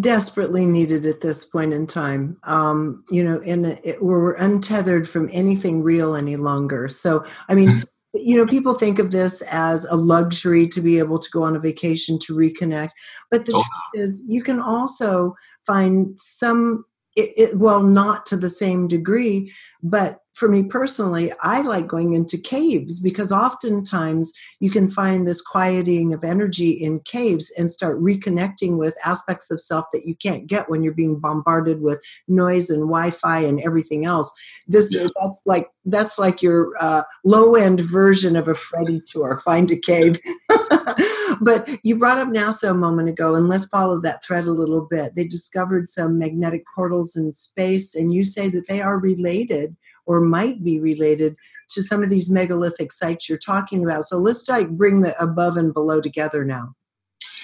[0.00, 2.38] desperately needed at this point in time.
[2.44, 6.88] Um, you know, and it, we're untethered from anything real any longer.
[6.88, 11.18] So, I mean, you know, people think of this as a luxury to be able
[11.18, 12.90] to go on a vacation to reconnect,
[13.30, 13.62] but the oh.
[13.92, 15.34] truth is, you can also
[15.66, 16.84] find some.
[17.16, 19.52] It, it, well, not to the same degree,
[19.84, 25.40] but for me personally, I like going into caves because oftentimes you can find this
[25.40, 30.48] quieting of energy in caves and start reconnecting with aspects of self that you can't
[30.48, 34.32] get when you're being bombarded with noise and Wi-Fi and everything else.
[34.66, 35.06] This yeah.
[35.20, 39.38] that's like that's like your uh, low end version of a Freddy tour.
[39.38, 40.18] Find a cave.
[41.40, 44.80] but you brought up NASA a moment ago, and let's follow that thread a little
[44.80, 45.14] bit.
[45.14, 50.20] They discovered some magnetic portals in space, and you say that they are related or
[50.20, 51.36] might be related
[51.70, 54.04] to some of these megalithic sites you're talking about.
[54.04, 56.74] So let's like bring the above and below together now.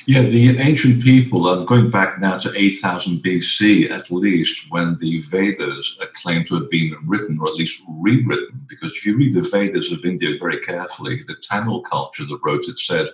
[0.07, 5.20] Yeah, the ancient people, I'm going back now to 8000 BC at least, when the
[5.20, 8.64] Vedas are claimed to have been written, or at least rewritten.
[8.66, 12.64] Because if you read the Vedas of India very carefully, the Tamil culture that wrote
[12.64, 13.09] it said,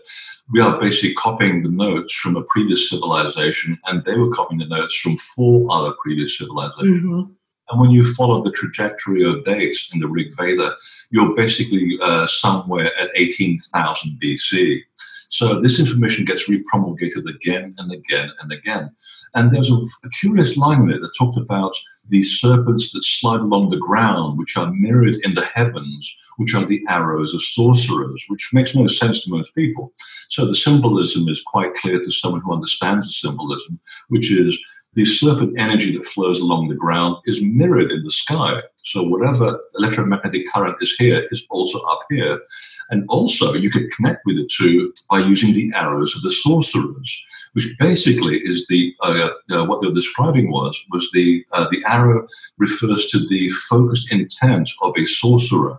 [0.52, 4.66] we are basically copying the notes from a previous civilization, and they were copying the
[4.66, 7.02] notes from four other previous civilizations.
[7.02, 7.32] Mm-hmm.
[7.70, 10.76] And when you follow the trajectory of dates in the Rig Veda,
[11.10, 14.82] you're basically uh, somewhere at 18,000 BC.
[15.28, 18.90] So this information gets repromulgated again and again and again.
[19.34, 21.76] And there's a, a, curious line there that talked about
[22.08, 26.64] these serpents that slide along the ground, which are mirrored in the heavens, which are
[26.64, 29.92] the arrows of sorcerers, which makes no sense to most people.
[30.30, 34.58] So the symbolism is quite clear to someone who understands the symbolism, which is
[34.96, 38.62] the serpent energy that flows along the ground is mirrored in the sky.
[38.78, 42.40] So whatever electromagnetic current is here is also up here.
[42.88, 47.24] And also you can connect with the two by using the arrows of the sorcerers,
[47.52, 51.82] which basically is the uh, uh, what they were describing was was the uh, the
[51.86, 55.78] arrow refers to the focused intent of a sorcerer.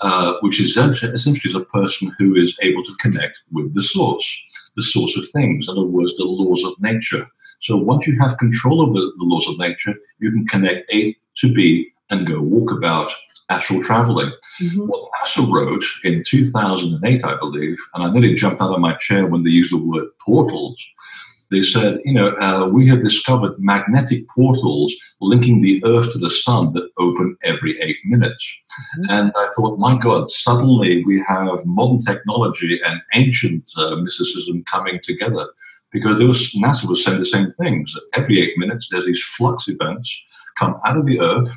[0.00, 4.26] Uh, which is essentially a person who is able to connect with the source,
[4.76, 5.68] the source of things.
[5.68, 7.26] In other words, the laws of nature.
[7.62, 11.16] So once you have control of the, the laws of nature, you can connect A
[11.36, 13.12] to B and go walk about
[13.48, 14.32] astral traveling.
[14.60, 14.86] Mm-hmm.
[14.86, 19.26] What NASA wrote in 2008, I believe, and I nearly jumped out of my chair
[19.26, 20.76] when they used the word portals.
[21.50, 26.30] They said, you know, uh, we have discovered magnetic portals linking the Earth to the
[26.30, 28.56] Sun that open every eight minutes.
[28.98, 29.10] Mm-hmm.
[29.10, 35.00] And I thought, my God, suddenly we have modern technology and ancient uh, mysticism coming
[35.02, 35.46] together
[35.92, 36.16] because
[36.54, 37.94] NASA was saying the same things.
[38.14, 40.24] Every eight minutes, there's these flux events
[40.56, 41.54] come out of the Earth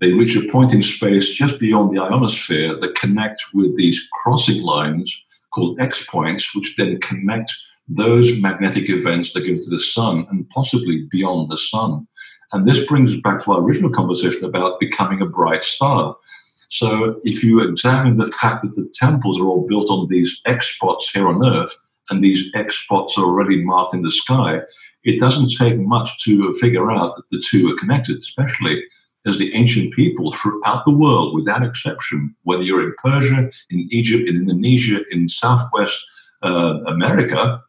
[0.00, 4.62] they reach a point in space just beyond the ionosphere that connect with these crossing
[4.62, 7.52] lines called X points, which then connect
[7.88, 12.06] those magnetic events that go to the sun and possibly beyond the sun.
[12.52, 16.16] And this brings us back to our original conversation about becoming a bright star.
[16.70, 20.74] So if you examine the fact that the temples are all built on these X
[20.74, 21.74] spots here on Earth,
[22.10, 24.60] and these X spots are already marked in the sky,
[25.04, 28.82] it doesn't take much to figure out that the two are connected, especially
[29.26, 34.28] as the ancient people throughout the world, without exception, whether you're in Persia, in Egypt,
[34.28, 36.06] in Indonesia, in Southwest
[36.42, 37.62] uh, America,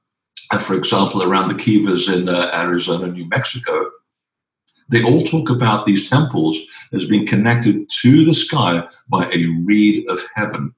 [0.57, 3.91] for example, around the Kivas in uh, Arizona, New Mexico,
[4.89, 6.59] they all talk about these temples
[6.93, 10.73] as being connected to the sky by a reed of heaven.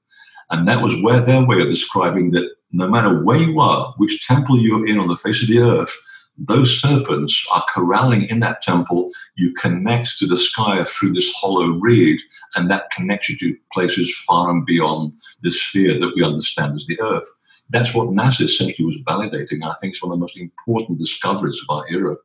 [0.50, 4.26] And that was where their way of describing that no matter where you are, which
[4.26, 5.96] temple you're in on the face of the earth,
[6.38, 9.10] those serpents are corralling in that temple.
[9.36, 12.20] You connect to the sky through this hollow reed,
[12.54, 16.86] and that connects you to places far and beyond the sphere that we understand as
[16.86, 17.28] the Earth.
[17.72, 19.64] That's what NASA essentially was validating.
[19.64, 22.16] I think it's one of the most important discoveries of our era.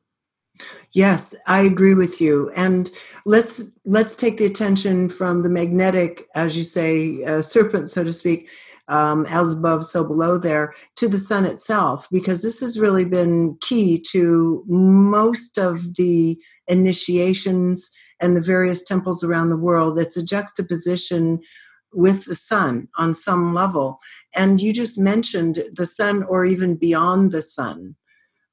[0.91, 2.51] Yes, I agree with you.
[2.55, 2.89] And
[3.25, 8.11] let's let's take the attention from the magnetic, as you say, uh, serpent, so to
[8.11, 8.49] speak,
[8.87, 13.57] um, as above, so below there, to the sun itself, because this has really been
[13.61, 19.99] key to most of the initiations and the various temples around the world.
[19.99, 21.39] It's a juxtaposition
[21.93, 23.99] with the sun on some level.
[24.37, 27.95] And you just mentioned the sun or even beyond the sun,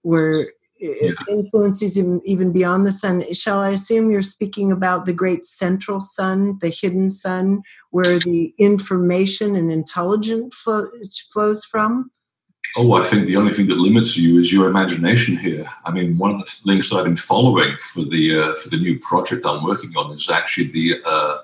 [0.02, 3.32] where it influences even beyond the sun.
[3.32, 8.54] Shall I assume you're speaking about the great central sun, the hidden sun, where the
[8.58, 10.56] information and intelligence
[11.30, 12.10] flows from?
[12.76, 15.64] Oh, I think the only thing that limits you is your imagination here.
[15.84, 18.78] I mean, one of the links that I've been following for the uh, for the
[18.78, 21.38] new project I'm working on is actually the uh,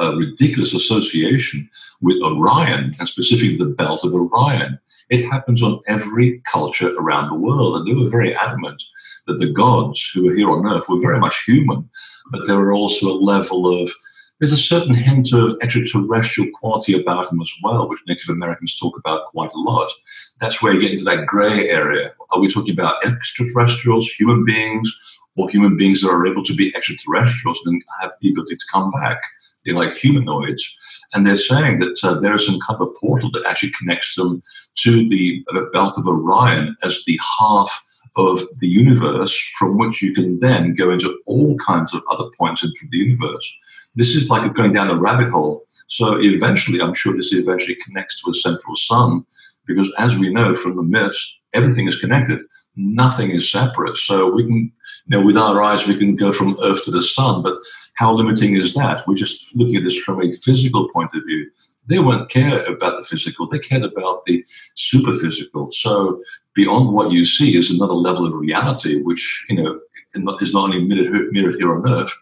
[0.00, 1.68] uh, ridiculous association
[2.00, 4.78] with Orion and specifically the belt of Orion.
[5.10, 7.76] It happens on every culture around the world.
[7.76, 8.82] And they were very adamant
[9.26, 11.88] that the gods who were here on Earth were very much human,
[12.30, 13.90] but there were also a level of
[14.38, 18.98] there's a certain hint of extraterrestrial quality about them as well, which Native Americans talk
[18.98, 19.90] about quite a lot.
[20.40, 22.12] That's where you get into that gray area.
[22.30, 24.94] Are we talking about extraterrestrials, human beings,
[25.36, 28.90] or human beings that are able to be extraterrestrials and have the ability to come
[28.90, 29.20] back?
[29.64, 30.76] They're like humanoids.
[31.12, 34.42] And they're saying that uh, there is some kind of portal that actually connects them
[34.82, 37.84] to the uh, belt of Orion as the half
[38.16, 42.64] of the universe from which you can then go into all kinds of other points
[42.64, 43.52] into the universe.
[43.94, 45.64] This is like going down a rabbit hole.
[45.88, 49.24] So eventually, I'm sure this eventually connects to a central sun,
[49.66, 52.40] because as we know from the myths, everything is connected.
[52.76, 53.96] Nothing is separate.
[53.96, 54.72] So we can,
[55.06, 57.58] you know, with our eyes, we can go from Earth to the sun, but
[57.94, 59.06] how limiting is that?
[59.06, 61.50] We're just looking at this from a physical point of view.
[61.86, 64.44] They won't care about the physical, they cared about the
[64.76, 65.72] superphysical.
[65.72, 66.20] So
[66.54, 69.80] beyond what you see is another level of reality, which, you know,
[70.40, 72.12] is not only mirrored, here on Earth,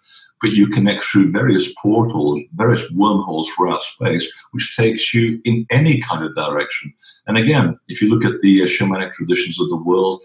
[0.42, 6.00] but you connect through various portals, various wormholes throughout space, which takes you in any
[6.00, 6.92] kind of direction.
[7.26, 10.20] And again, if you look at the uh, shamanic traditions of the world,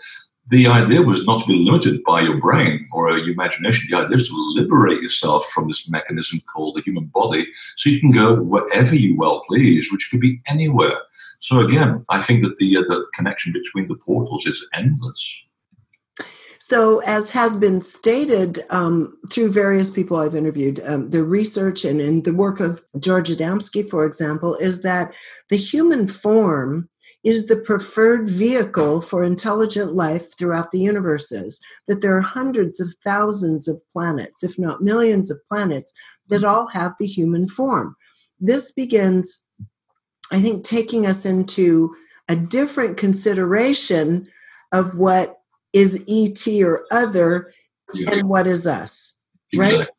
[0.50, 3.88] the idea was not to be limited by your brain or your imagination.
[3.90, 8.00] The idea is to liberate yourself from this mechanism called the human body so you
[8.00, 10.98] can go wherever you well please, which could be anywhere.
[11.40, 15.42] So, again, I think that the, uh, the connection between the portals is endless.
[16.60, 22.02] So, as has been stated um, through various people I've interviewed, um, the research and
[22.02, 25.14] in the work of George Adamski, for example, is that
[25.50, 26.90] the human form
[27.24, 32.94] is the preferred vehicle for intelligent life throughout the universes, that there are hundreds of
[33.04, 35.94] thousands of planets, if not millions of planets,
[36.30, 37.96] that all have the human form.
[38.40, 39.48] This begins,
[40.32, 41.94] I think, taking us into
[42.30, 44.28] a different consideration
[44.72, 45.40] of what
[45.74, 47.52] is ET or other
[47.94, 48.12] yeah.
[48.14, 49.20] and what is us,
[49.54, 49.74] right?
[49.74, 49.96] Exactly,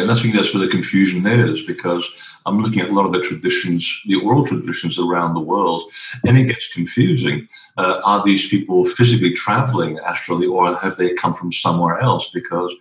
[0.00, 2.10] and I think that's where the confusion is because
[2.46, 5.92] I'm looking at a lot of the traditions, the oral traditions around the world,
[6.26, 7.48] and it gets confusing.
[7.76, 12.30] Uh, are these people physically traveling astrally, or have they come from somewhere else?
[12.30, 12.74] Because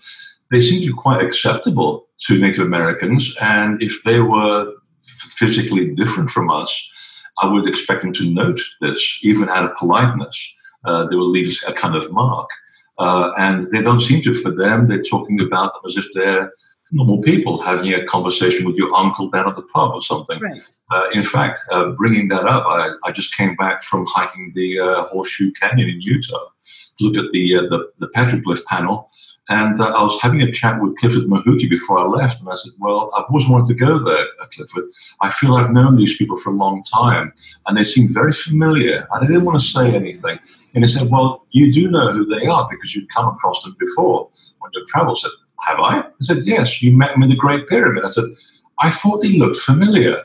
[0.51, 6.29] they seem to be quite acceptable to Native Americans, and if they were physically different
[6.29, 6.89] from us,
[7.39, 10.53] I would expect them to note this, even out of politeness.
[10.85, 12.49] Uh, they will leave a kind of mark.
[12.97, 14.33] Uh, and they don't seem to.
[14.33, 16.51] For them, they're talking about them as if they're
[16.91, 20.39] normal people having a conversation with your uncle down at the pub or something.
[20.39, 20.59] Right.
[20.91, 24.79] Uh, in fact, uh, bringing that up, I, I, just came back from hiking the
[24.79, 26.49] uh, Horseshoe Canyon in Utah
[26.97, 29.09] to look at the, uh, the, the petroglyph panel.
[29.49, 32.55] And uh, I was having a chat with Clifford Mahooty before I left, and I
[32.55, 34.85] said, "Well, I've always wanted to go there, Clifford.
[35.19, 37.33] I feel I've known these people for a long time,
[37.67, 40.39] and they seem very familiar." And I didn't want to say anything.
[40.75, 43.75] And he said, Well, you do know who they are because you've come across them
[43.79, 44.29] before
[44.61, 45.23] on your travels.
[45.23, 45.99] I said, Have I?
[45.99, 48.05] I said, Yes, you met them in the Great Pyramid.
[48.05, 48.25] I said,
[48.79, 50.23] I thought they looked familiar.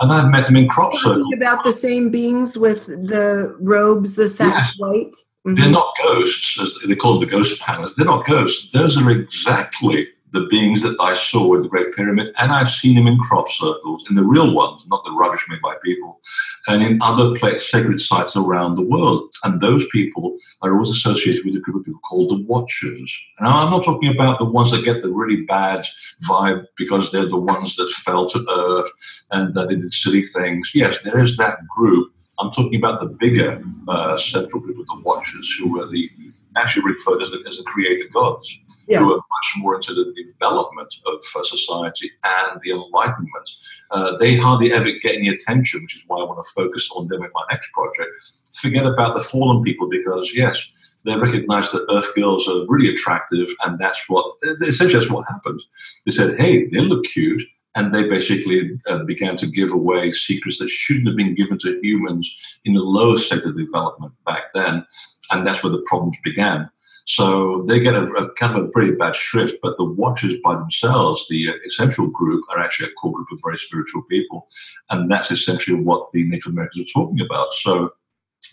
[0.00, 1.32] And I've met them in crop circles.
[1.34, 4.74] About the same beings with the robes, the sack yes.
[4.78, 5.14] white?
[5.46, 5.60] Mm-hmm.
[5.60, 7.92] They're not ghosts, as they call them the ghost panels.
[7.96, 8.70] They're not ghosts.
[8.70, 12.94] Those are exactly the beings that I saw in the Great Pyramid, and I've seen
[12.94, 16.20] them in crop circles, in the real ones, not the rubbish made by people,
[16.68, 19.30] and in other place, sacred sites around the world.
[19.44, 23.24] And those people are always associated with a group of people called the Watchers.
[23.38, 25.86] And I'm not talking about the ones that get the really bad
[26.28, 28.90] vibe because they're the ones that fell to earth
[29.32, 30.70] and that they did silly things.
[30.74, 32.11] Yes, there is that group.
[32.38, 36.10] I'm talking about the bigger uh, central group of the Watchers, who were the
[36.56, 39.00] actually referred as the, as the creator gods, yes.
[39.00, 43.50] who were much more into the development of uh, society and the enlightenment.
[43.90, 47.08] Uh, they hardly ever get any attention, which is why I want to focus on
[47.08, 48.10] them in my next project.
[48.54, 50.66] Forget about the fallen people because, yes,
[51.04, 55.60] they recognize that Earth girls are really attractive, and that's what essentially that's what happened.
[56.06, 57.42] They said, "Hey, they look cute,"
[57.74, 61.80] and they basically uh, began to give away secrets that shouldn't have been given to
[61.82, 64.86] humans in the lower state of development back then
[65.32, 66.68] and that's where the problems began.
[67.06, 70.54] So they get a, a, kind of a pretty bad shrift, but the watchers by
[70.54, 74.46] themselves, the uh, essential group, are actually a core group of very spiritual people,
[74.90, 77.52] and that's essentially what the Native Americans are talking about.
[77.54, 77.92] So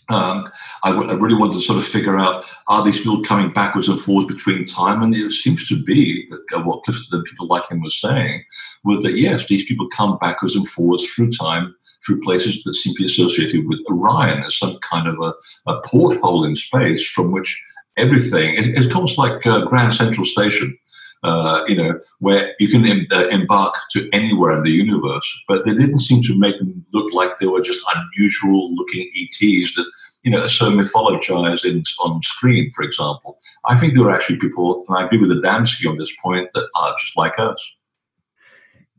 [0.09, 0.45] um,
[0.83, 3.87] I, w- I really wanted to sort of figure out are these people coming backwards
[3.87, 5.01] and forwards between time?
[5.01, 8.43] And it seems to be that uh, what Clifton and people like him were saying
[8.83, 12.93] was that yes, these people come backwards and forwards through time, through places that seem
[12.95, 15.33] to be associated with Orion as some kind of a,
[15.71, 17.61] a porthole in space from which
[17.97, 20.77] everything, it, it's almost like uh, Grand Central Station.
[21.21, 25.43] Uh, you know, where you can em- uh, embark to anywhere in the universe.
[25.49, 29.75] But they didn't seem to make them look like they were just unusual looking ETs
[29.75, 29.85] that,
[30.23, 33.37] you know, are so mythologized in, on screen, for example.
[33.65, 36.69] I think there were actually people, and I agree with Adamski on this point, that
[36.75, 37.75] are just like us.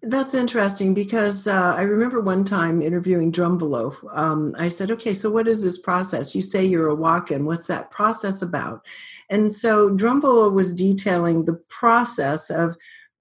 [0.03, 3.95] That's interesting because uh, I remember one time interviewing Drunvalo.
[4.17, 6.35] Um, I said, okay, so what is this process?
[6.35, 7.45] You say you're a walk in.
[7.45, 8.83] What's that process about?
[9.29, 12.77] And so Drunvalo was detailing the process of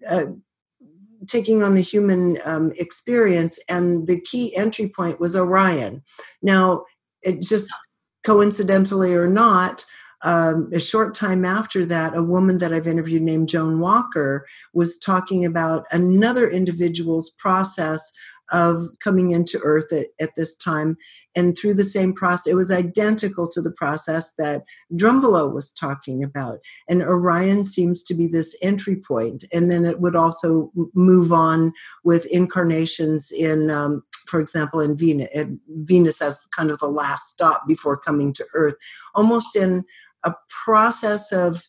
[0.10, 0.28] uh,
[1.28, 6.02] taking on the human um, experience, and the key entry point was Orion.
[6.42, 6.86] Now,
[7.22, 7.70] it just
[8.26, 9.86] coincidentally or not,
[10.22, 14.98] um, a short time after that, a woman that I've interviewed named Joan Walker was
[14.98, 18.12] talking about another individual's process
[18.52, 20.98] of coming into Earth at, at, this time.
[21.36, 26.24] And through the same process, it was identical to the process that Drunvalo was talking
[26.24, 26.60] about.
[26.88, 29.46] And Orion seems to be this entry point.
[29.54, 35.30] And then it would also move on with incarnations in, um, for example, in Venus,
[35.68, 38.76] Venus as kind of the last stop before coming to Earth,
[39.14, 39.86] almost in
[40.24, 40.34] a
[40.66, 41.64] process of,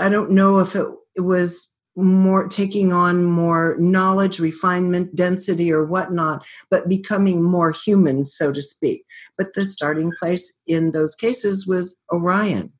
[0.00, 5.84] I don't know if it, it was more taking on more knowledge, refinement, density, or
[5.84, 9.04] whatnot, but becoming more human, so to speak.
[9.36, 12.72] But the starting place in those cases was Orion.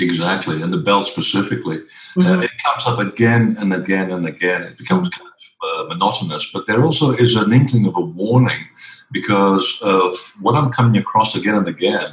[0.00, 1.76] Exactly, and the belt specifically.
[1.76, 2.40] Uh, mm-hmm.
[2.40, 4.62] Uh, it comes up again and again and again.
[4.62, 8.66] It becomes kind of uh, monotonous, but there also is an inkling of a warning
[9.12, 12.08] because of what I'm coming across again and again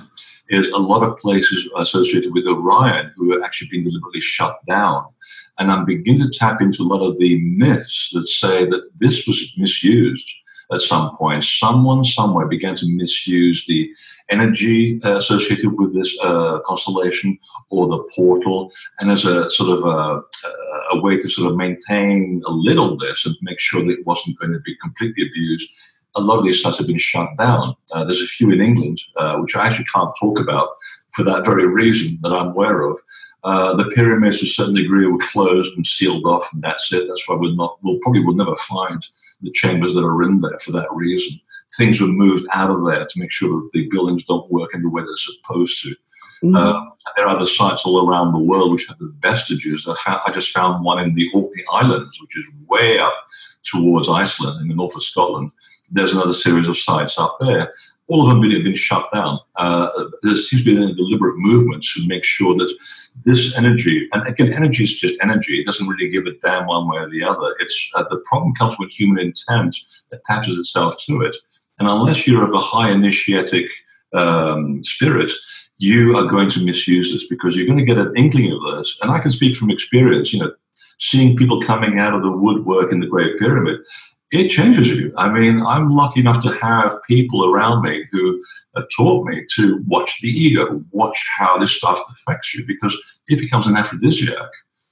[0.49, 5.05] is a lot of places associated with Orion who are actually being deliberately shut down.
[5.57, 9.27] And I'm beginning to tap into a lot of the myths that say that this
[9.27, 10.29] was misused
[10.71, 11.43] at some point.
[11.43, 13.93] Someone somewhere began to misuse the
[14.29, 17.37] energy uh, associated with this uh, constellation
[17.69, 20.21] or the portal, and as a sort of a,
[20.95, 24.37] a, way to sort of maintain a little this and make sure that it wasn't
[24.39, 25.69] going to be completely abused.
[26.15, 27.75] A lot of these sites have been shut down.
[27.93, 30.69] Uh, there's a few in England, uh, which I actually can't talk about
[31.13, 32.99] for that very reason that I'm aware of.
[33.43, 37.07] Uh, the pyramids, to a certain degree, were closed and sealed off, and that's it.
[37.07, 37.77] That's why we're not.
[37.81, 39.05] We'll probably will never find
[39.41, 41.39] the chambers that are in there for that reason.
[41.77, 44.81] Things were moved out of there to make sure that the buildings don't work in
[44.81, 45.95] the way they're supposed to.
[46.43, 46.55] Mm-hmm.
[46.55, 46.81] Uh,
[47.15, 49.87] there are other sites all around the world which have the vestiges.
[49.87, 53.13] I, found, I just found one in the Orkney Islands, which is way up
[53.63, 55.51] towards Iceland in the north of Scotland.
[55.91, 57.73] There's another series of sites up there.
[58.07, 59.39] All of them have been shut down.
[59.55, 59.87] Uh,
[60.23, 62.73] there seems to be a deliberate movement to make sure that
[63.23, 65.59] this energy, and again, energy is just energy.
[65.59, 67.53] It doesn't really give a damn one way or the other.
[67.59, 69.77] It's uh, the problem comes when human intent
[70.11, 71.35] attaches itself to it,
[71.77, 73.65] and unless you're of a high initiatic
[74.13, 75.31] um, spirit,
[75.77, 78.97] you are going to misuse this because you're going to get an inkling of this.
[79.01, 80.33] And I can speak from experience.
[80.33, 80.51] You know,
[80.99, 83.79] seeing people coming out of the woodwork in the Great Pyramid,
[84.31, 85.11] it changes you.
[85.17, 88.43] I mean, I'm lucky enough to have people around me who
[88.75, 92.95] have taught me to watch the ego, watch how this stuff affects you, because
[93.27, 94.49] it becomes an aphrodisiac.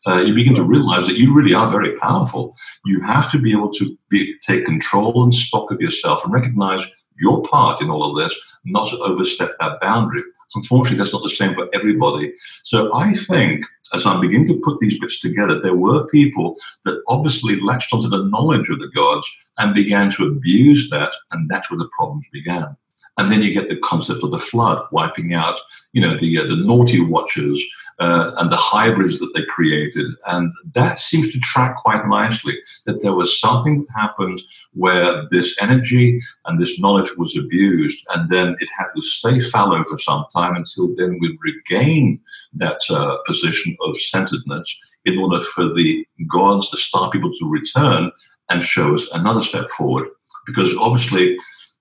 [0.08, 2.56] Uh, you begin to realize that you really are very powerful.
[2.86, 6.90] You have to be able to be, take control and stock of yourself and recognize
[7.20, 10.24] your part in all of this, not to overstep that boundary.
[10.56, 12.34] Unfortunately, that's not the same for everybody.
[12.64, 17.02] So I think as I'm beginning to put these bits together, there were people that
[17.08, 21.70] obviously latched onto the knowledge of the gods and began to abuse that, and that's
[21.70, 22.76] where the problems began.
[23.18, 25.60] And then you get the concept of the flood wiping out,
[25.94, 27.64] you know, the uh, the naughty watchers
[28.00, 32.56] uh, and the hybrids that they created, and that seems to track quite nicely.
[32.86, 34.42] That there was something that happened
[34.74, 39.84] where this energy and this knowledge was abused, and then it had to stay fallow
[39.84, 42.20] for some time until then we regain
[42.54, 48.12] that uh, position of centeredness in order for the gods, the star people, to return
[48.50, 50.08] and show us another step forward.
[50.46, 51.38] Because obviously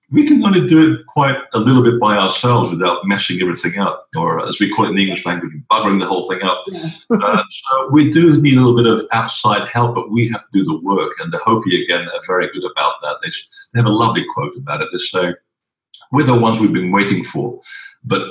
[0.09, 4.07] we can only do it quite a little bit by ourselves without messing everything up,
[4.15, 6.63] or as we call it in the English language, buggering the whole thing up.
[6.67, 6.87] Yeah.
[7.21, 10.47] uh, so we do need a little bit of outside help, but we have to
[10.53, 11.11] do the work.
[11.19, 13.17] And the Hopi, again, are very good about that.
[13.21, 13.29] They,
[13.73, 14.87] they have a lovely quote about it.
[14.93, 15.33] They say,
[16.13, 17.59] We're the ones we've been waiting for,
[18.03, 18.29] but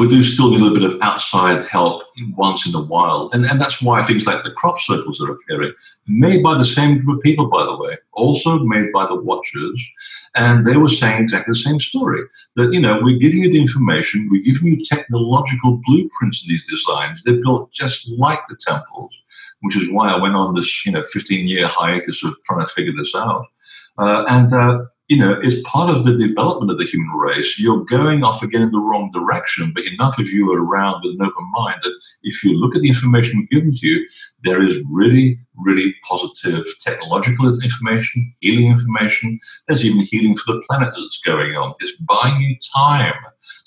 [0.00, 2.02] we do still need a little bit of outside help
[2.34, 3.30] once in a while.
[3.32, 5.74] And, and that's why things like the crop circles are appearing,
[6.08, 9.88] made by the same group of people, by the way, also made by the watchers.
[10.34, 12.24] And they were saying exactly the same story
[12.56, 16.68] that, you know, we're giving you the information, we're giving you technological blueprints in these
[16.68, 17.22] designs.
[17.22, 19.16] They're built just like the temples,
[19.60, 22.72] which is why I went on this, you know, 15 year hiatus of trying to
[22.72, 23.46] figure this out.
[23.98, 27.60] Uh, and uh, you know, is part of the development of the human race.
[27.60, 31.14] You're going off again in the wrong direction, but enough of you are around with
[31.14, 34.06] an open mind that if you look at the information given to you,
[34.42, 39.38] there is really, really positive technological information, healing information.
[39.68, 41.74] There's even healing for the planet that's going on.
[41.80, 43.14] It's buying you time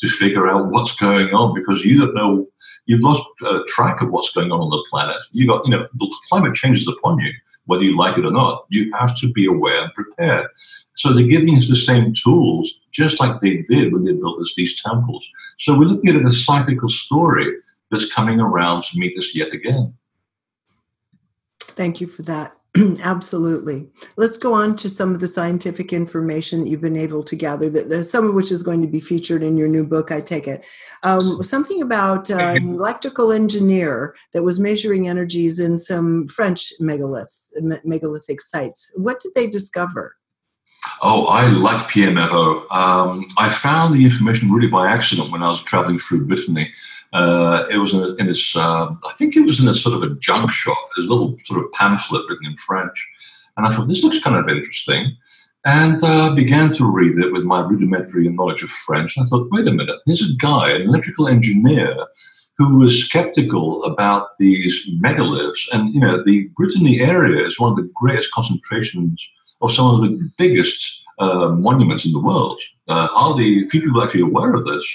[0.01, 2.47] to figure out what's going on because you don't know,
[2.85, 5.17] you've lost uh, track of what's going on on the planet.
[5.31, 7.31] You've got, you know, the climate changes upon you,
[7.69, 8.65] whether you like it or not.
[8.69, 10.47] You have to be aware and prepared.
[10.95, 14.53] So they're giving us the same tools, just like they did when they built us
[14.57, 15.29] these temples.
[15.59, 17.55] So we're looking at a cyclical story
[17.91, 19.93] that's coming around to meet us yet again.
[21.59, 22.58] Thank you for that.
[23.03, 23.87] Absolutely.
[24.15, 27.69] Let's go on to some of the scientific information that you've been able to gather,
[27.69, 30.47] that some of which is going to be featured in your new book, I take
[30.47, 30.63] it.
[31.01, 37.49] Um, something about uh, an electrical engineer that was measuring energies in some French megaliths,
[37.83, 38.91] megalithic sites.
[38.95, 40.15] What did they discover?
[41.01, 42.69] Oh, I like Pierre Méreaux.
[42.71, 46.71] Um, I found the information really by accident when I was traveling through Brittany.
[47.11, 49.95] Uh, it was in, a, in this, uh, I think it was in a sort
[49.95, 50.77] of a junk shop.
[50.95, 53.09] There's a little sort of pamphlet written in French.
[53.57, 55.15] And I thought, this looks kind of interesting.
[55.65, 59.17] And uh, began to read it with my rudimentary knowledge of French.
[59.17, 61.93] And I thought, wait a minute, there's a guy, an electrical engineer,
[62.57, 65.67] who was skeptical about these megaliths.
[65.71, 69.29] And, you know, the Brittany area is one of the greatest concentrations
[69.61, 72.59] of some of the biggest uh, monuments in the world.
[72.87, 74.85] Uh, the few people actually aware of this.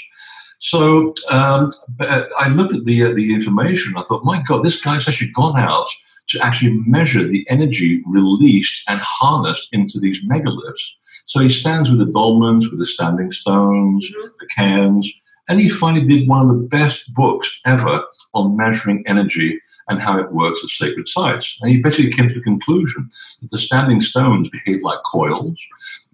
[0.59, 3.95] So um, I looked at the uh, the information.
[3.97, 5.89] I thought, my God, this guy's actually gone out
[6.29, 10.95] to actually measure the energy released and harnessed into these megaliths.
[11.27, 14.29] So he stands with the dolmens, with the standing stones, mm-hmm.
[14.41, 15.13] the cairns,
[15.49, 18.03] and he finally did one of the best books ever
[18.33, 21.59] on measuring energy and how it works at sacred sites.
[21.61, 23.09] And he basically came to the conclusion
[23.41, 25.61] that the standing stones behave like coils,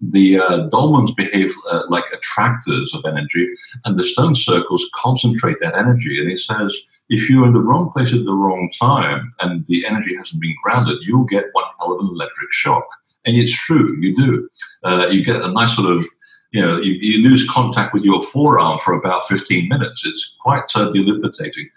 [0.01, 3.47] the uh, dolmens behave uh, like attractors of energy,
[3.85, 6.19] and the stone circles concentrate that energy.
[6.19, 6.75] And he says,
[7.09, 10.55] if you're in the wrong place at the wrong time and the energy hasn't been
[10.63, 12.87] grounded, you'll get one hell of an electric shock.
[13.25, 14.49] And it's true, you do.
[14.83, 16.05] Uh, you get a nice sort of
[16.51, 20.05] you know, you, you, lose contact with your forearm for about 15 minutes.
[20.05, 21.69] It's quite uh, debilitating.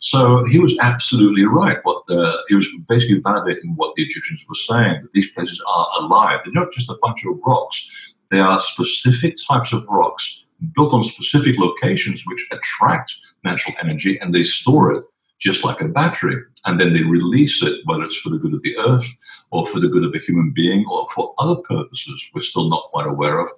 [0.00, 1.78] So he was absolutely right.
[1.82, 5.86] What the, he was basically validating what the Egyptians were saying that these places are
[6.00, 6.40] alive.
[6.44, 8.14] They're not just a bunch of rocks.
[8.30, 13.14] They are specific types of rocks built on specific locations which attract
[13.44, 15.04] natural energy and they store it
[15.40, 16.40] just like a battery.
[16.64, 19.18] And then they release it, whether it's for the good of the earth
[19.50, 22.88] or for the good of a human being or for other purposes we're still not
[22.92, 23.48] quite aware of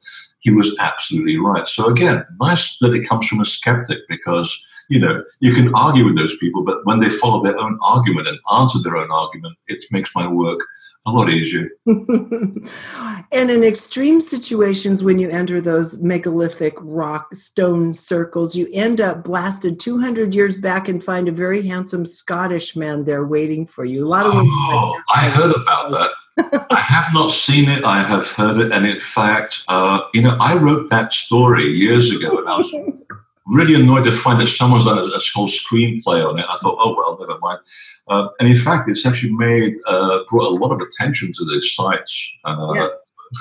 [0.45, 1.67] he was absolutely right.
[1.67, 4.57] So again, nice that it comes from a skeptic because
[4.89, 8.29] you know you can argue with those people, but when they follow their own argument
[8.29, 10.61] and answer their own argument, it makes my work
[11.07, 11.69] a lot easier.
[11.87, 19.25] and in extreme situations, when you enter those megalithic rock stone circles, you end up
[19.25, 24.05] blasted 200 years back and find a very handsome Scottish man there waiting for you.
[24.05, 26.11] A lot of oh, I heard about that.
[26.37, 27.85] I have not seen it.
[27.85, 32.12] I have heard it, and in fact, uh, you know, I wrote that story years
[32.12, 32.74] ago, and I was
[33.47, 36.47] really annoyed to find that someone's done a, a whole screenplay on it.
[36.49, 37.61] I thought, oh well, never mind.
[38.09, 41.72] Uh, and in fact, it's actually made uh, brought a lot of attention to these
[41.74, 42.93] sites, uh, yes.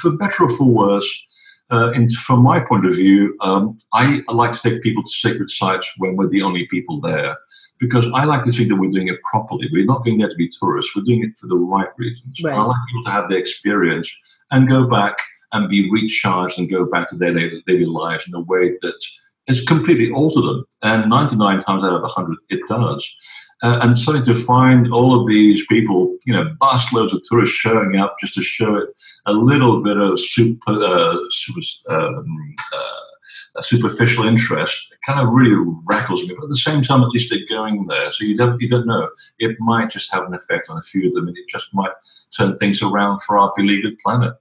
[0.01, 1.25] for better or for worse.
[1.73, 5.09] Uh, and from my point of view, um, I, I, like to take people to
[5.09, 7.35] sacred sites when we're the only people there
[7.79, 9.67] because I like to think that we're doing it properly.
[9.71, 10.95] We're not going there to be tourists.
[10.95, 12.41] We're doing it for the right reasons.
[12.43, 12.55] Right.
[12.55, 14.15] I like people to have the experience
[14.51, 15.17] and go back
[15.51, 18.99] and be recharged and go back to their daily lives in a way that
[19.47, 20.65] has completely altered them.
[20.83, 23.15] And 99 times out of 100, it does.
[23.63, 27.95] Uh, and suddenly to find all of these people, you know, busloads of tourists showing
[27.95, 28.89] up just to show it
[29.25, 36.27] a little bit of super, uh, super um, uh, superficial interest kind of really rattles
[36.27, 36.33] me.
[36.35, 38.11] But at the same time, at least they're going there.
[38.11, 39.09] So you don't, you don't know.
[39.39, 41.93] It might just have an effect on a few of them, and it just might
[42.35, 44.33] turn things around for our beleaguered planet.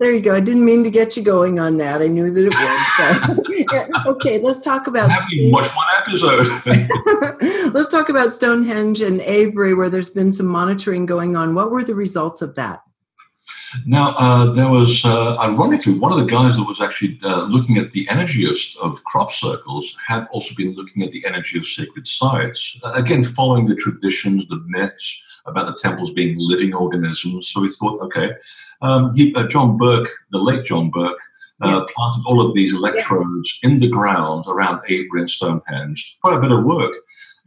[0.00, 0.34] There you go.
[0.34, 2.00] I didn't mean to get you going on that.
[2.00, 4.04] I knew that it would.
[4.06, 4.12] So.
[4.12, 5.10] okay, let's talk about.
[5.30, 7.72] Watched one episode?
[7.74, 11.54] let's talk about Stonehenge and Avebury, where there's been some monitoring going on.
[11.54, 12.82] What were the results of that?
[13.84, 17.76] Now, uh, there was, uh, ironically, one of the guys that was actually uh, looking
[17.76, 21.66] at the energy of, of, crop circles had also been looking at the energy of
[21.66, 22.80] sacred sites.
[22.82, 27.48] Uh, again, following the traditions, the myths about the temples being living organisms.
[27.48, 28.32] So we thought, okay,
[28.82, 31.18] um, he, uh, John Burke, the late John Burke,
[31.62, 31.84] uh, yeah.
[31.94, 33.70] planted all of these electrodes yeah.
[33.70, 36.18] in the ground around Avebury and Stonehenge.
[36.22, 36.92] Quite a bit of work.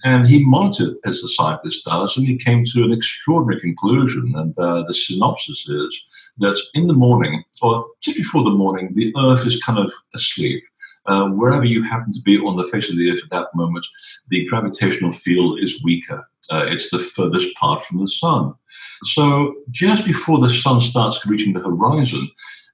[0.05, 4.33] And he monitored, as the scientist does, and he came to an extraordinary conclusion.
[4.35, 6.05] And uh, the synopsis is
[6.39, 10.61] that in the morning, or just before the morning, the Earth is kind of asleep.
[11.05, 13.85] Uh, wherever you happen to be on the face of the Earth at that moment,
[14.27, 16.27] the gravitational field is weaker.
[16.49, 18.53] Uh, it's the furthest part from the sun.
[19.03, 22.29] So just before the sun starts reaching the horizon,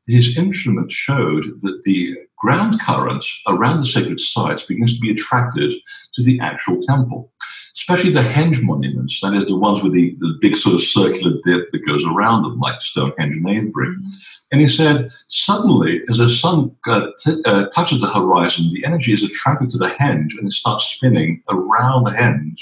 [0.08, 5.76] his instrument showed that the ground current around the sacred sites begins to be attracted
[6.14, 7.32] to the actual temple,
[7.76, 11.38] especially the henge monuments, that is, the ones with the, the big sort of circular
[11.44, 13.90] dip that goes around them, like Stonehenge and Avebury.
[13.90, 14.10] Mm-hmm.
[14.52, 19.14] And he said, suddenly, as the sun uh, t- uh, touches the horizon, the energy
[19.14, 22.62] is attracted to the henge and it starts spinning around the henge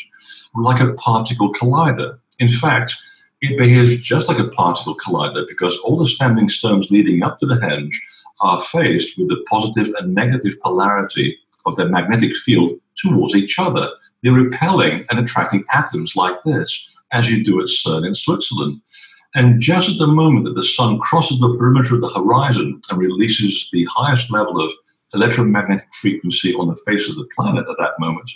[0.56, 2.18] like a particle collider.
[2.40, 2.96] In fact,
[3.42, 7.46] it behaves just like a particle collider because all the standing stones leading up to
[7.46, 7.94] the henge
[8.42, 13.90] are faced with the positive and negative polarity of their magnetic field towards each other.
[14.24, 18.82] They're repelling and attracting atoms like this, as you do at CERN in Switzerland.
[19.36, 23.00] And just at the moment that the sun crosses the perimeter of the horizon and
[23.00, 24.72] releases the highest level of
[25.14, 28.32] electromagnetic frequency on the face of the planet at that moment,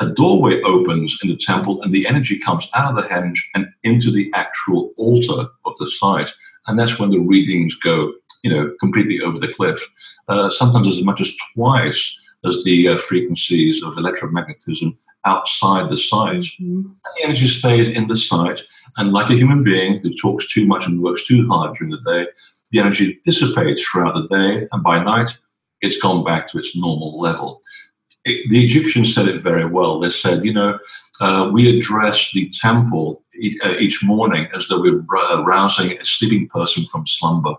[0.00, 3.68] a doorway opens in the temple and the energy comes out of the henge and
[3.82, 6.32] into the actual altar of the site.
[6.66, 8.12] And that's when the readings go,
[8.42, 9.80] you know, completely over the cliff.
[10.28, 16.44] Uh, sometimes as much as twice as the uh, frequencies of electromagnetism outside the site.
[16.60, 16.82] Mm-hmm.
[17.16, 18.62] the energy stays in the site.
[18.96, 22.12] And like a human being who talks too much and works too hard during the
[22.12, 22.28] day,
[22.70, 24.68] the energy dissipates throughout the day.
[24.72, 25.38] And by night,
[25.80, 27.62] it's gone back to its normal level
[28.24, 29.98] it, the Egyptians said it very well.
[29.98, 30.78] They said, you know,
[31.20, 35.04] uh, we address the temple e- uh, each morning as though we're
[35.44, 37.54] rousing a sleeping person from slumber.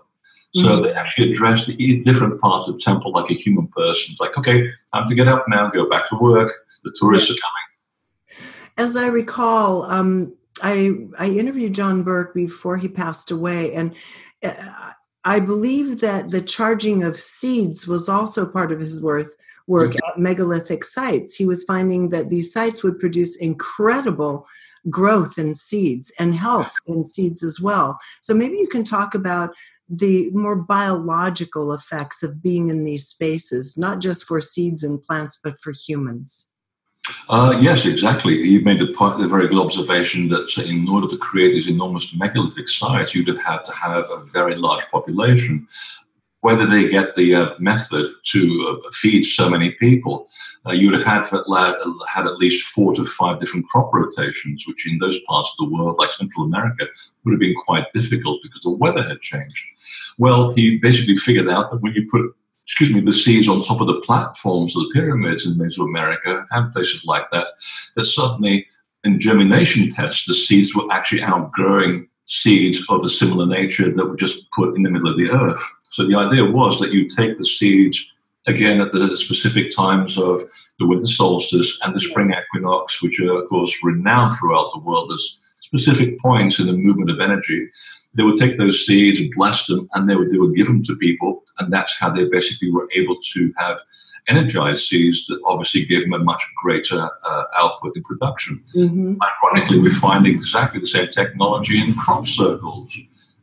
[0.54, 0.84] So mm-hmm.
[0.84, 4.12] they actually address the different parts of the temple like a human person.
[4.12, 6.50] It's like, okay, time to get up now, go back to work.
[6.82, 7.34] The tourists yeah.
[7.34, 8.50] are coming.
[8.78, 13.94] As I recall, um, I I interviewed John Burke before he passed away, and
[14.42, 14.92] uh,
[15.24, 19.32] I believe that the charging of seeds was also part of his worth
[19.66, 20.10] work mm-hmm.
[20.10, 21.34] at megalithic sites.
[21.34, 24.46] He was finding that these sites would produce incredible
[24.88, 27.98] growth in seeds and health in seeds as well.
[28.20, 29.50] So maybe you can talk about
[29.88, 35.40] the more biological effects of being in these spaces, not just for seeds and plants,
[35.42, 36.52] but for humans.
[37.28, 38.34] Uh, yes, exactly.
[38.34, 42.12] You made the, point, the very good observation that in order to create these enormous
[42.14, 45.68] megalithic sites, you'd have had to have a very large population.
[46.46, 48.40] Whether they get the uh, method to
[48.84, 50.28] uh, feed so many people,
[50.64, 51.24] uh, you would have had,
[52.08, 55.74] had at least four to five different crop rotations, which in those parts of the
[55.74, 56.86] world, like Central America,
[57.24, 59.64] would have been quite difficult because the weather had changed.
[60.18, 62.32] Well, he basically figured out that when you put
[62.62, 66.72] excuse me, the seeds on top of the platforms of the pyramids in Mesoamerica and
[66.72, 67.48] places like that,
[67.96, 68.66] that suddenly
[69.02, 74.16] in germination tests, the seeds were actually outgrowing seeds of a similar nature that were
[74.16, 75.62] just put in the middle of the earth.
[75.96, 78.12] So the idea was that you take the seeds
[78.46, 80.42] again at the specific times of
[80.78, 85.10] the winter solstice and the spring equinox, which are, of course, renowned throughout the world
[85.12, 87.68] as specific points in the movement of energy
[88.16, 90.82] they would take those seeds and bless them, and they would they would give them
[90.84, 93.78] to people, and that's how they basically were able to have
[94.28, 98.62] energized seeds that obviously gave them a much greater uh, output in production.
[98.74, 99.16] Mm-hmm.
[99.22, 102.98] Ironically, we find exactly the same technology in crop circles,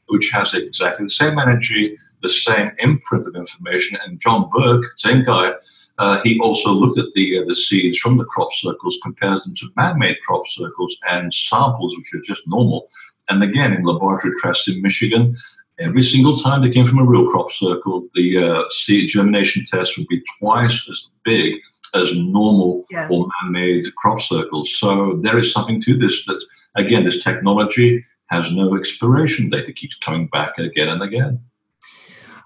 [0.08, 4.00] which has exactly the same energy, the same imprint of information.
[4.04, 5.54] And John Burke, same guy,
[6.00, 9.54] uh, he also looked at the uh, the seeds from the crop circles, compares them
[9.56, 12.90] to man-made crop circles and samples which are just normal,
[13.30, 15.36] and again, in laboratory tests in Michigan,
[15.80, 19.98] every single time they came from a real crop circle, the uh, seed germination test
[19.98, 21.60] would be twice as big
[21.96, 23.10] as normal yes.
[23.12, 24.76] or man-made crop circles.
[24.80, 26.44] So there is something to this that,
[26.76, 29.70] again, this technology has no expiration date.
[29.70, 31.40] It keeps coming back again and again.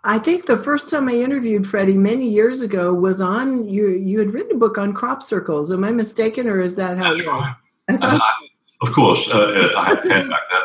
[0.07, 3.89] I think the first time I interviewed Freddy many years ago was on you.
[3.89, 5.69] You had written a book on crop circles.
[5.69, 7.13] Am I mistaken, or is that how?
[7.13, 7.55] That's right.
[7.89, 8.19] uh,
[8.81, 10.61] of course, uh, uh, I had hair back then.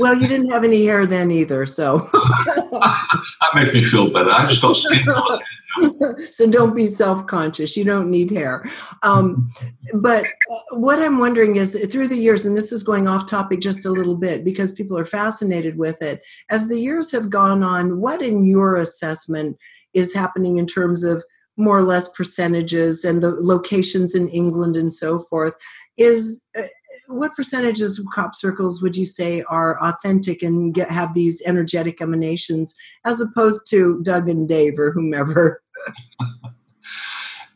[0.00, 4.30] Well, you didn't have any hair then either, so that makes me feel better.
[4.30, 5.06] I just got skin
[6.30, 7.76] so don't be self-conscious.
[7.76, 8.64] You don't need hair.
[9.02, 9.52] Um,
[9.94, 13.60] but uh, what I'm wondering is, through the years, and this is going off topic
[13.60, 16.22] just a little bit because people are fascinated with it.
[16.50, 19.56] As the years have gone on, what in your assessment
[19.94, 21.24] is happening in terms of
[21.56, 25.54] more or less percentages and the locations in England and so forth?
[25.96, 26.62] Is uh,
[27.10, 32.00] what percentages of crop circles would you say are authentic and get, have these energetic
[32.00, 35.62] emanations as opposed to Doug and Dave or whomever?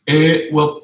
[0.07, 0.81] uh, well,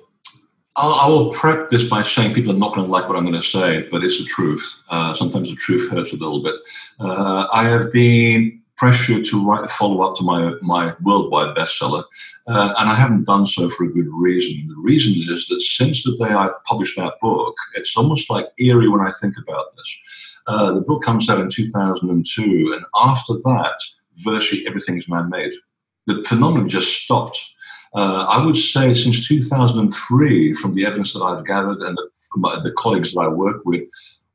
[0.75, 3.25] I'll, I will prep this by saying people are not going to like what I'm
[3.25, 4.81] going to say, but it's the truth.
[4.89, 6.55] Uh, sometimes the truth hurts a little bit.
[6.99, 12.03] Uh, I have been pressure to write a follow up to my my worldwide bestseller,
[12.47, 14.67] uh, and I haven't done so for a good reason.
[14.67, 18.89] The reason is that since the day I published that book, it's almost like eerie
[18.89, 20.01] when I think about this.
[20.47, 23.75] Uh, the book comes out in 2002, and after that,
[24.15, 25.53] virtually everything is man made.
[26.07, 27.39] The phenomenon just stopped.
[27.93, 32.59] Uh, I would say since 2003, from the evidence that I've gathered and the, my,
[32.63, 33.83] the colleagues that I work with,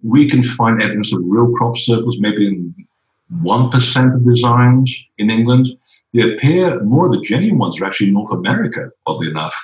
[0.05, 2.86] we can find evidence of real crop circles, maybe in
[3.35, 5.69] 1% of designs in England.
[6.13, 9.55] They appear, more of the genuine ones are actually North America, oddly enough.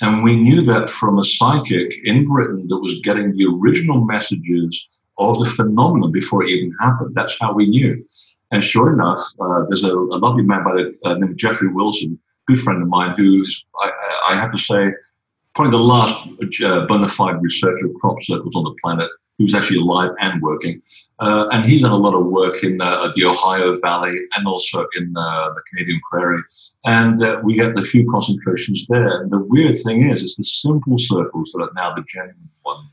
[0.00, 4.88] And we knew that from a psychic in Britain that was getting the original messages
[5.18, 7.14] of the phenomenon before it even happened.
[7.14, 8.04] That's how we knew.
[8.50, 11.68] And sure enough, uh, there's a, a, lovely man by the uh, name of Jeffrey
[11.68, 13.92] Wilson, good friend of mine, who's, I,
[14.30, 14.90] I have to say,
[15.54, 19.08] probably the last uh, bona fide researcher of crop circles on the planet
[19.38, 20.80] who's actually alive and working.
[21.18, 24.86] Uh, and he's done a lot of work in uh, the Ohio Valley and also
[24.96, 26.42] in uh, the Canadian Prairie.
[26.84, 29.22] And uh, we get the few concentrations there.
[29.22, 32.88] And the weird thing is, it's the simple circles that are now the genuine ones.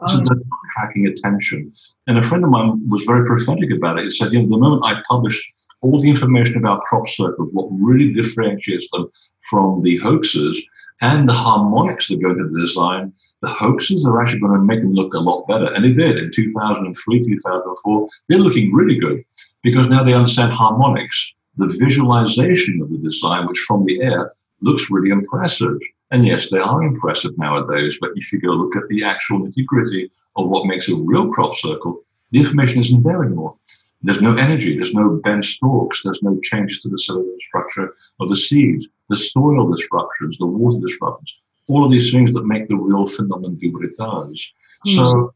[0.00, 0.06] Oh.
[0.06, 1.72] So they're attracting attention.
[2.06, 4.06] And a friend of mine was very prophetic about it.
[4.06, 5.44] He said, you know, the moment I published
[5.82, 9.08] all the information about crop circles, what really differentiates them
[9.50, 10.62] from the hoaxes
[11.00, 14.80] and the harmonics that go into the design, the hoaxes are actually going to make
[14.80, 15.72] them look a lot better.
[15.74, 18.08] And they did in 2003, 2004.
[18.28, 19.24] They're looking really good
[19.62, 24.32] because now they understand harmonics, the visualization of the design, which from the air
[24.62, 25.78] looks really impressive.
[26.10, 29.66] And yes, they are impressive nowadays, but if you go look at the actual nitty
[29.66, 33.56] gritty of what makes a real crop circle, the information isn't there anymore.
[34.02, 38.28] There's no energy, there's no bent stalks, there's no changes to the cellular structure of
[38.28, 41.34] the seeds, the soil disruptions, the water disruptions,
[41.68, 44.52] all of these things that make the real phenomenon do what it does.
[44.86, 45.04] Mm-hmm.
[45.06, 45.34] So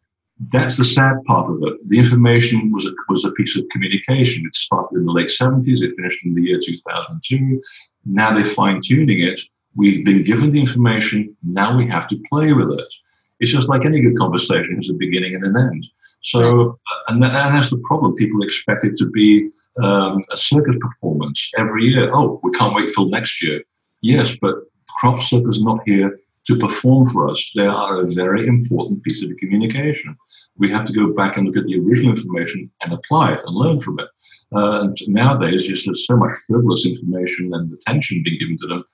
[0.52, 1.88] that's the sad part of it.
[1.88, 4.46] The information was a, was a piece of communication.
[4.46, 7.60] It started in the late 70s, it finished in the year 2002.
[8.06, 9.40] Now they're fine tuning it.
[9.74, 12.92] We've been given the information, now we have to play with it.
[13.38, 15.86] It's just like any good conversation has a beginning and an end.
[16.22, 18.14] So, and, and that's the problem.
[18.14, 19.48] People expect it to be
[19.82, 22.10] um, a circus performance every year.
[22.12, 23.62] Oh, we can't wait till next year.
[24.02, 24.54] Yes, but
[24.88, 27.50] crop is not here to perform for us.
[27.54, 30.16] They are a very important piece of communication.
[30.58, 33.56] We have to go back and look at the original information and apply it and
[33.56, 34.08] learn from it.
[34.52, 38.84] Uh, and nowadays, just there's so much frivolous information and attention being given to them.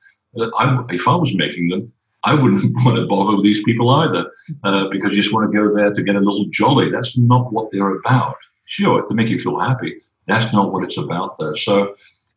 [0.59, 1.87] I, if I was making them,
[2.25, 4.31] I wouldn't want to bother these people either
[4.65, 6.91] uh, because you just want to go there to get a little jolly.
[6.91, 8.37] That's not what they're about.
[8.67, 9.97] Sure, to make you feel happy.
[10.27, 11.57] That's not what it's about there.
[11.57, 11.95] So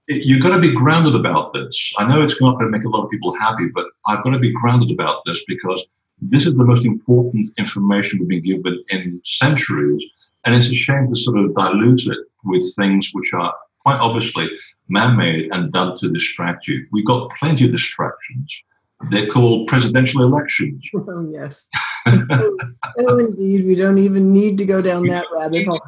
[0.07, 1.93] you've got to be grounded about this.
[1.97, 4.31] I know it's not going to make a lot of people happy, but I've got
[4.31, 5.85] to be grounded about this because
[6.21, 10.03] this is the most important information we've been given in centuries.
[10.45, 14.49] And it's a shame to sort of dilute it with things which are quite obviously
[14.87, 16.85] man made and done to distract you.
[16.91, 18.63] We've got plenty of distractions.
[19.09, 20.89] They're called presidential elections.
[21.07, 21.69] Oh, yes.
[22.05, 23.65] oh, indeed.
[23.65, 25.81] We don't even need to go down that rabbit hole.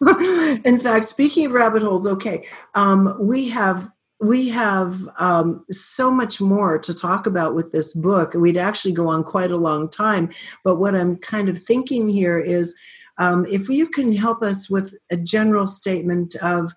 [0.64, 3.90] In fact, speaking of rabbit holes, okay, um, we have
[4.22, 8.34] we have um, so much more to talk about with this book.
[8.34, 10.30] We'd actually go on quite a long time,
[10.62, 12.76] but what I'm kind of thinking here is
[13.16, 16.74] um, if you can help us with a general statement of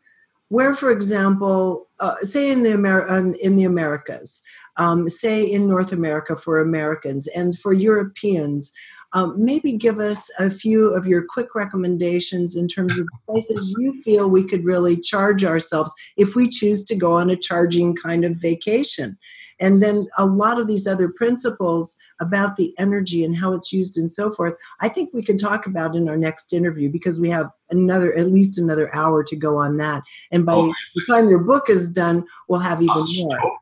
[0.48, 4.44] where, for example, uh, say in the Amer- in the Americas,
[4.78, 8.72] um, say in North America for Americans and for Europeans,
[9.14, 13.94] um, maybe give us a few of your quick recommendations in terms of places you
[14.02, 18.26] feel we could really charge ourselves if we choose to go on a charging kind
[18.26, 19.18] of vacation.
[19.60, 23.98] And then a lot of these other principles about the energy and how it's used
[23.98, 27.30] and so forth, I think we can talk about in our next interview because we
[27.30, 30.02] have another, at least another hour to go on that.
[30.32, 30.74] And by oh.
[30.96, 33.58] the time your book is done, we'll have even more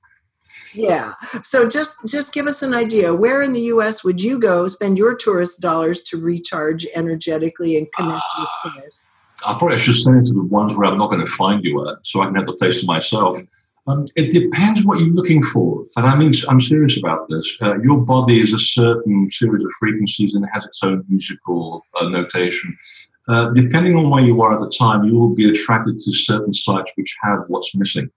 [0.73, 1.13] yeah.
[1.43, 3.13] So just just give us an idea.
[3.13, 7.91] Where in the us would you go spend your tourist dollars to recharge energetically and
[7.91, 9.09] connect uh, with this
[9.45, 11.87] i probably should send it to the ones where i'm not going to find you
[11.87, 13.37] at so i can have the place to myself.
[13.87, 17.57] Um, it depends what you're looking for and i mean i'm serious about this.
[17.61, 21.83] Uh, your body is a certain series of frequencies and it has its own musical
[21.99, 22.77] uh, notation.
[23.27, 26.53] Uh, depending on where you are at the time you will be attracted to certain
[26.53, 28.09] sites which have what's missing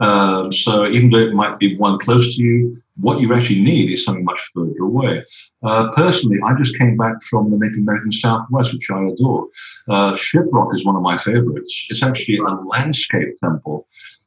[0.00, 3.90] um, so even though it might be one close to you, what you actually need
[3.90, 5.24] is something much further away.
[5.62, 9.48] Uh, personally, I just came back from the Native American Southwest, which I adore.
[9.88, 11.86] Uh, Shiprock is one of my favorites.
[11.90, 13.86] It's actually a landscape temple.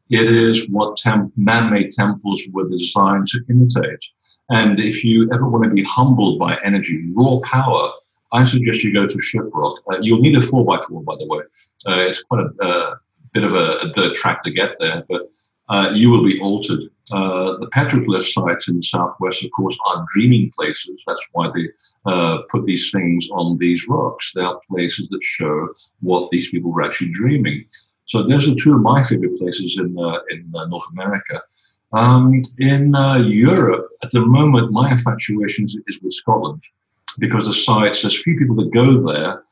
[0.10, 4.04] It is what temp- man-made temples were designed to imitate.
[4.50, 7.92] And if you ever want to be humbled by energy, raw power,
[8.32, 9.78] I suggest you go to Shiprock.
[9.92, 11.42] Uh, you'll need a 4x4, by the way.
[11.88, 12.96] Uh, it's quite a uh,
[13.34, 15.30] bit of a, a dirt track to get there, but
[15.70, 16.82] uh, you will be altered.
[17.12, 21.02] Uh, the petroglyph sites in the southwest, of course, are dreaming places.
[21.08, 21.70] That's why they
[22.06, 24.32] uh, put these things on these rocks.
[24.34, 25.70] They are places that show
[26.02, 27.66] what these people were actually dreaming.
[28.06, 31.42] So those are two of my favorite places in uh, in uh, North America.
[31.94, 32.94] Um, in
[33.28, 36.62] Europe, at the moment, my infatuation is, is, with Scotland
[37.18, 39.44] because the sites, there's few people that go there.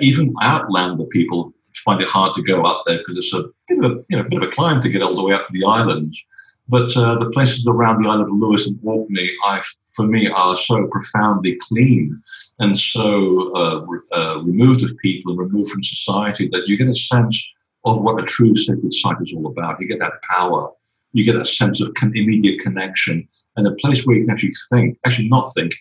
[0.00, 3.90] even Outlander people find it hard to go up there because it's a bit of
[3.90, 5.64] a, you know, bit of a climb to get all the way up to the
[5.64, 6.24] islands.
[6.68, 9.60] But uh, the places around the island of Lewis and Orkney, I,
[9.94, 12.22] for me, are so profoundly clean
[12.60, 16.88] and so uh, re- uh, removed of people and removed from society that you get
[16.88, 17.44] a sense
[17.84, 19.80] of what a true sacred site is all about.
[19.80, 20.70] You get that power,
[21.12, 24.52] you get that sense of con- immediate connection, and a place where you can actually
[24.70, 25.72] think, actually not think,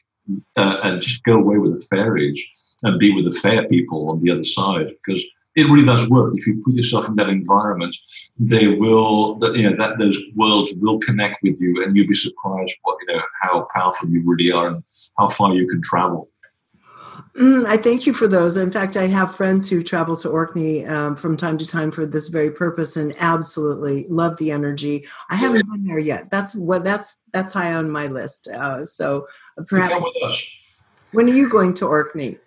[0.56, 2.42] uh, and just go away with the fairies
[2.84, 4.88] and be with the fair people on the other side.
[5.06, 5.24] Because
[5.60, 6.34] it really does work.
[6.36, 7.95] If you put yourself in that environment,
[8.38, 12.16] they will, that, you know, that those worlds will connect with you, and you'll be
[12.16, 14.84] surprised what you know how powerful you really are and
[15.18, 16.30] how far you can travel.
[17.36, 18.57] Mm, I thank you for those.
[18.57, 22.05] In fact, I have friends who travel to Orkney um, from time to time for
[22.05, 25.07] this very purpose, and absolutely love the energy.
[25.30, 25.76] I haven't yeah.
[25.76, 26.32] been there yet.
[26.32, 28.47] That's what that's that's high on my list.
[28.47, 29.28] Uh, so
[29.68, 30.03] perhaps
[31.12, 32.38] when are you going to Orkney?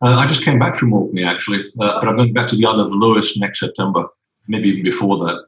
[0.00, 2.66] Uh, I just came back from Orkney actually, uh, but I'm going back to the
[2.66, 4.06] Isle of Lewis next September,
[4.46, 5.46] maybe even before that.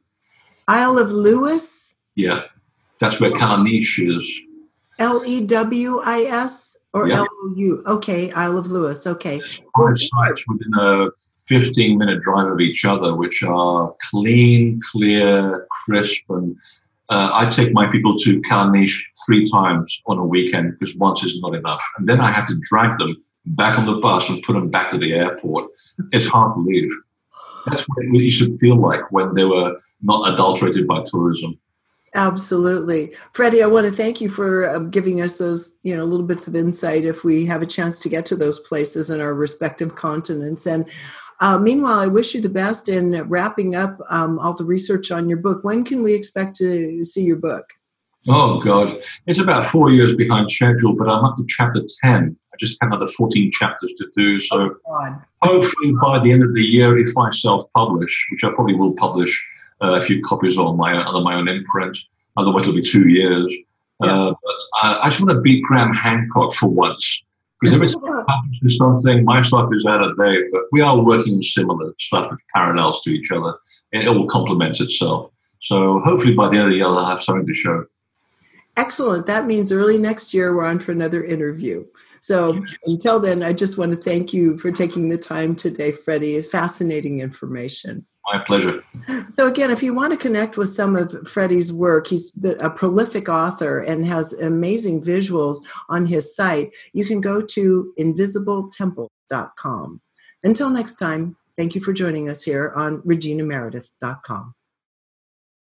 [0.66, 1.96] Isle of Lewis?
[2.16, 2.44] Yeah,
[2.98, 4.40] that's where Callanish is.
[4.98, 7.82] L E W I S or L O U?
[7.86, 9.06] Okay, Isle of Lewis.
[9.06, 9.40] Okay.
[9.76, 11.10] Five sites within a
[11.46, 16.56] 15 minute drive of each other, which are clean, clear, crisp, and
[17.08, 18.96] uh, I take my people to Callanish
[19.26, 21.84] three times on a weekend because once is not enough.
[21.98, 24.90] And then I have to drag them back on the bus and put them back
[24.90, 25.70] to the airport.
[26.12, 26.90] It's hard to leave.
[27.66, 31.58] That's what you should feel like when they were not adulterated by tourism.
[32.14, 33.14] Absolutely.
[33.32, 36.48] Freddy, I want to thank you for uh, giving us those, you know, little bits
[36.48, 39.94] of insight if we have a chance to get to those places in our respective
[39.94, 40.66] continents.
[40.66, 40.86] And
[41.40, 45.28] uh, meanwhile, I wish you the best in wrapping up um, all the research on
[45.28, 45.62] your book.
[45.62, 47.66] When can we expect to see your book?
[48.28, 49.00] Oh, God.
[49.26, 52.36] It's about four years behind schedule, but I'm up to chapter 10.
[52.60, 54.40] Just have another 14 chapters to do.
[54.42, 58.50] So oh, hopefully by the end of the year, if I self publish, which I
[58.50, 59.44] probably will publish
[59.82, 61.96] uh, a few copies on my under my own imprint.
[62.36, 63.54] Otherwise, it'll be two years.
[64.02, 64.12] Yeah.
[64.12, 67.22] Uh, but I, I, just want to beat Graham Hancock for once.
[67.60, 70.98] Because every time I publish something, my stuff is out of date, but we are
[71.02, 73.54] working similar stuff with parallels to each other.
[73.92, 75.32] And it will complement itself.
[75.60, 77.84] So hopefully by the end of the year, I'll have something to show.
[78.78, 79.26] Excellent.
[79.26, 81.84] That means early next year, we're on for another interview.
[82.20, 86.40] So until then, I just want to thank you for taking the time today, Freddy.
[86.42, 88.06] Fascinating information.
[88.32, 88.84] My pleasure.
[89.28, 93.28] So, again, if you want to connect with some of Freddy's work, he's a prolific
[93.28, 95.58] author and has amazing visuals
[95.88, 96.70] on his site.
[96.92, 100.00] You can go to invisibletemple.com.
[100.44, 104.54] Until next time, thank you for joining us here on reginameredith.com.